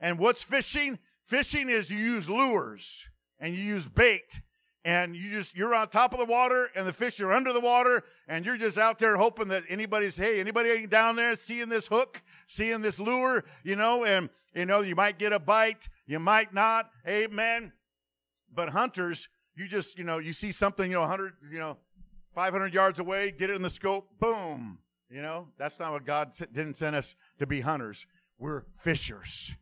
And 0.00 0.18
what's 0.18 0.42
fishing? 0.42 0.98
Fishing 1.24 1.68
is 1.70 1.90
you 1.90 1.98
use 1.98 2.28
lures 2.28 3.08
and 3.38 3.54
you 3.54 3.62
use 3.62 3.88
bait 3.88 4.40
and 4.84 5.16
you 5.16 5.30
just 5.30 5.56
you're 5.56 5.74
on 5.74 5.88
top 5.88 6.12
of 6.12 6.18
the 6.18 6.24
water 6.26 6.68
and 6.76 6.86
the 6.86 6.92
fish 6.92 7.18
are 7.20 7.32
under 7.32 7.52
the 7.52 7.60
water 7.60 8.02
and 8.28 8.44
you're 8.44 8.56
just 8.56 8.76
out 8.76 8.98
there 8.98 9.16
hoping 9.16 9.48
that 9.48 9.64
anybody's 9.68 10.16
hey 10.16 10.38
anybody 10.38 10.86
down 10.86 11.16
there 11.16 11.34
seeing 11.36 11.68
this 11.68 11.86
hook 11.86 12.22
seeing 12.46 12.82
this 12.82 12.98
lure 12.98 13.44
you 13.62 13.76
know 13.76 14.04
and 14.04 14.28
you 14.54 14.66
know 14.66 14.82
you 14.82 14.94
might 14.94 15.18
get 15.18 15.32
a 15.32 15.38
bite 15.38 15.88
you 16.06 16.18
might 16.18 16.52
not 16.52 16.90
amen 17.08 17.72
but 18.52 18.68
hunters 18.70 19.28
you 19.56 19.66
just 19.66 19.96
you 19.96 20.04
know 20.04 20.18
you 20.18 20.32
see 20.32 20.52
something 20.52 20.90
you 20.90 20.96
know 20.96 21.02
100 21.02 21.32
you 21.50 21.58
know 21.58 21.78
500 22.34 22.74
yards 22.74 22.98
away, 22.98 23.30
get 23.30 23.50
it 23.50 23.56
in 23.56 23.62
the 23.62 23.70
scope, 23.70 24.08
boom. 24.18 24.78
You 25.10 25.22
know, 25.22 25.48
that's 25.58 25.78
not 25.78 25.92
what 25.92 26.04
God 26.04 26.32
didn't 26.52 26.76
send 26.76 26.96
us 26.96 27.14
to 27.38 27.46
be 27.46 27.60
hunters. 27.60 28.06
We're 28.38 28.64
fishers. 28.78 29.54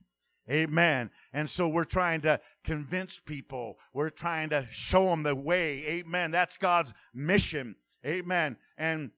Amen. 0.51 1.11
And 1.33 1.49
so 1.49 1.69
we're 1.69 1.85
trying 1.85 2.23
to 2.23 2.41
convince 2.65 3.21
people. 3.21 3.79
We're 3.93 4.11
trying 4.11 4.49
to 4.51 4.67
show 4.71 5.07
them 5.07 5.23
the 5.23 5.35
way. 5.35 5.85
Amen. 5.87 6.31
That's 6.31 6.57
God's 6.57 6.93
mission. 7.15 7.77
Amen. 8.05 8.57
And 8.77 9.11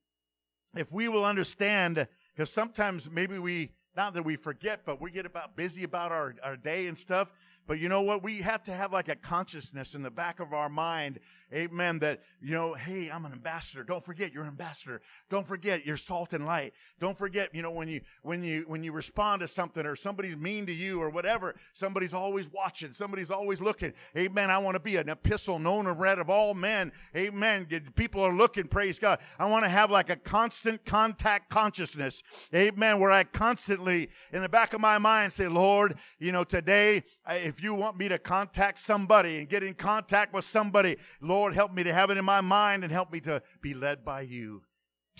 if 0.76 0.92
we 0.92 1.08
will 1.08 1.24
understand, 1.24 2.06
because 2.34 2.52
sometimes 2.52 3.08
maybe 3.10 3.38
we, 3.38 3.70
not 3.96 4.12
that 4.14 4.24
we 4.24 4.36
forget, 4.36 4.80
but 4.84 5.00
we 5.00 5.10
get 5.10 5.24
about 5.24 5.56
busy 5.56 5.84
about 5.84 6.12
our, 6.12 6.34
our 6.42 6.56
day 6.56 6.88
and 6.88 6.98
stuff. 6.98 7.30
But 7.66 7.78
you 7.78 7.88
know 7.88 8.02
what? 8.02 8.22
We 8.22 8.42
have 8.42 8.62
to 8.64 8.72
have 8.72 8.92
like 8.92 9.08
a 9.08 9.16
consciousness 9.16 9.94
in 9.94 10.02
the 10.02 10.10
back 10.10 10.40
of 10.40 10.52
our 10.52 10.68
mind 10.68 11.20
Amen. 11.54 12.00
That, 12.00 12.20
you 12.40 12.50
know, 12.50 12.74
hey, 12.74 13.10
I'm 13.10 13.24
an 13.24 13.32
ambassador. 13.32 13.84
Don't 13.84 14.04
forget 14.04 14.32
you're 14.32 14.42
an 14.42 14.48
ambassador. 14.48 15.00
Don't 15.30 15.46
forget 15.46 15.86
you're 15.86 15.96
salt 15.96 16.32
and 16.32 16.44
light. 16.44 16.74
Don't 16.98 17.16
forget, 17.16 17.54
you 17.54 17.62
know, 17.62 17.70
when 17.70 17.86
you, 17.86 18.00
when 18.22 18.42
you, 18.42 18.64
when 18.66 18.82
you 18.82 18.90
respond 18.90 19.40
to 19.40 19.48
something 19.48 19.86
or 19.86 19.94
somebody's 19.94 20.36
mean 20.36 20.66
to 20.66 20.72
you 20.72 21.00
or 21.00 21.10
whatever, 21.10 21.54
somebody's 21.72 22.12
always 22.12 22.50
watching. 22.52 22.92
Somebody's 22.92 23.30
always 23.30 23.60
looking. 23.60 23.92
Amen. 24.16 24.50
I 24.50 24.58
want 24.58 24.74
to 24.74 24.80
be 24.80 24.96
an 24.96 25.08
epistle 25.08 25.58
known 25.58 25.86
and 25.86 26.00
read 26.00 26.18
of 26.18 26.28
all 26.28 26.54
men. 26.54 26.90
Amen. 27.16 27.66
People 27.94 28.22
are 28.22 28.34
looking. 28.34 28.66
Praise 28.66 28.98
God. 28.98 29.20
I 29.38 29.44
want 29.44 29.64
to 29.64 29.68
have 29.68 29.90
like 29.90 30.10
a 30.10 30.16
constant 30.16 30.84
contact 30.84 31.50
consciousness. 31.50 32.22
Amen. 32.54 32.98
Where 32.98 33.12
I 33.12 33.24
constantly 33.24 34.08
in 34.32 34.42
the 34.42 34.48
back 34.48 34.72
of 34.72 34.80
my 34.80 34.98
mind 34.98 35.32
say, 35.32 35.46
Lord, 35.46 35.96
you 36.18 36.32
know, 36.32 36.42
today, 36.42 37.04
if 37.28 37.62
you 37.62 37.74
want 37.74 37.96
me 37.96 38.08
to 38.08 38.18
contact 38.18 38.78
somebody 38.78 39.38
and 39.38 39.48
get 39.48 39.62
in 39.62 39.74
contact 39.74 40.32
with 40.32 40.44
somebody, 40.44 40.96
Lord, 41.20 41.43
Lord, 41.44 41.54
help 41.54 41.74
me 41.74 41.82
to 41.82 41.92
have 41.92 42.08
it 42.08 42.16
in 42.16 42.24
my 42.24 42.40
mind 42.40 42.84
and 42.84 42.90
help 42.90 43.12
me 43.12 43.20
to 43.20 43.42
be 43.60 43.74
led 43.74 44.02
by 44.02 44.22
you 44.22 44.62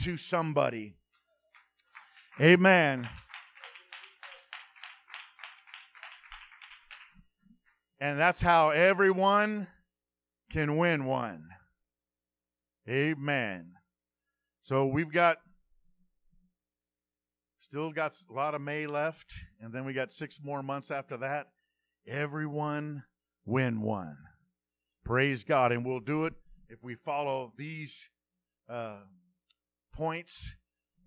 to 0.05 0.17
somebody. 0.17 0.97
Amen. 2.41 3.07
And 8.01 8.19
that's 8.19 8.41
how 8.41 8.71
everyone 8.71 9.67
can 10.51 10.79
win 10.79 11.05
one. 11.05 11.51
Amen. 12.89 13.73
So 14.63 14.87
we've 14.87 15.13
got 15.13 15.37
Still 17.61 17.93
got 17.93 18.15
a 18.31 18.33
lot 18.33 18.55
of 18.55 18.61
May 18.63 18.87
left, 18.87 19.35
and 19.61 19.75
then 19.75 19.85
we 19.85 19.93
got 19.93 20.13
six 20.13 20.39
more 20.43 20.63
months 20.63 20.91
after 20.91 21.17
that. 21.19 21.49
Everyone 22.07 23.05
win 23.45 23.83
one. 23.83 24.17
Praise 25.05 25.45
God. 25.45 25.73
And 25.73 25.85
we'll 25.85 26.01
do 26.01 26.25
it 26.25 26.35
if 26.69 26.83
we 26.83 26.95
follow 26.95 27.53
these 27.57 28.09
uh, 28.69 28.99
points 29.93 30.57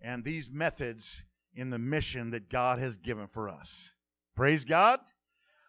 and 0.02 0.24
these 0.24 0.52
methods 0.52 1.24
in 1.56 1.72
the 1.72 1.80
mission 1.80 2.32
that 2.32 2.50
God 2.50 2.80
has 2.80 2.98
given 2.98 3.28
for 3.28 3.50
us. 3.50 3.94
Praise 4.36 4.64
God. 4.64 5.00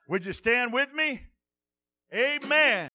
Would 0.09 0.27
you 0.27 0.33
stand 0.33 0.73
with 0.73 0.93
me? 0.93 1.23
Amen. 2.15 2.89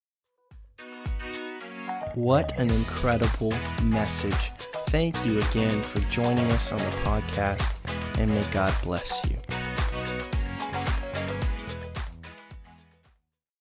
What 2.16 2.58
an 2.60 2.70
incredible 2.70 3.54
message. 3.84 4.52
Thank 4.90 5.26
you 5.26 5.40
again 5.40 5.82
for 5.82 6.00
joining 6.12 6.46
us 6.52 6.72
on 6.72 6.78
the 6.78 6.84
podcast, 7.04 7.72
and 8.20 8.30
may 8.30 8.44
God 8.52 8.74
bless 8.84 9.26
you. 9.26 9.38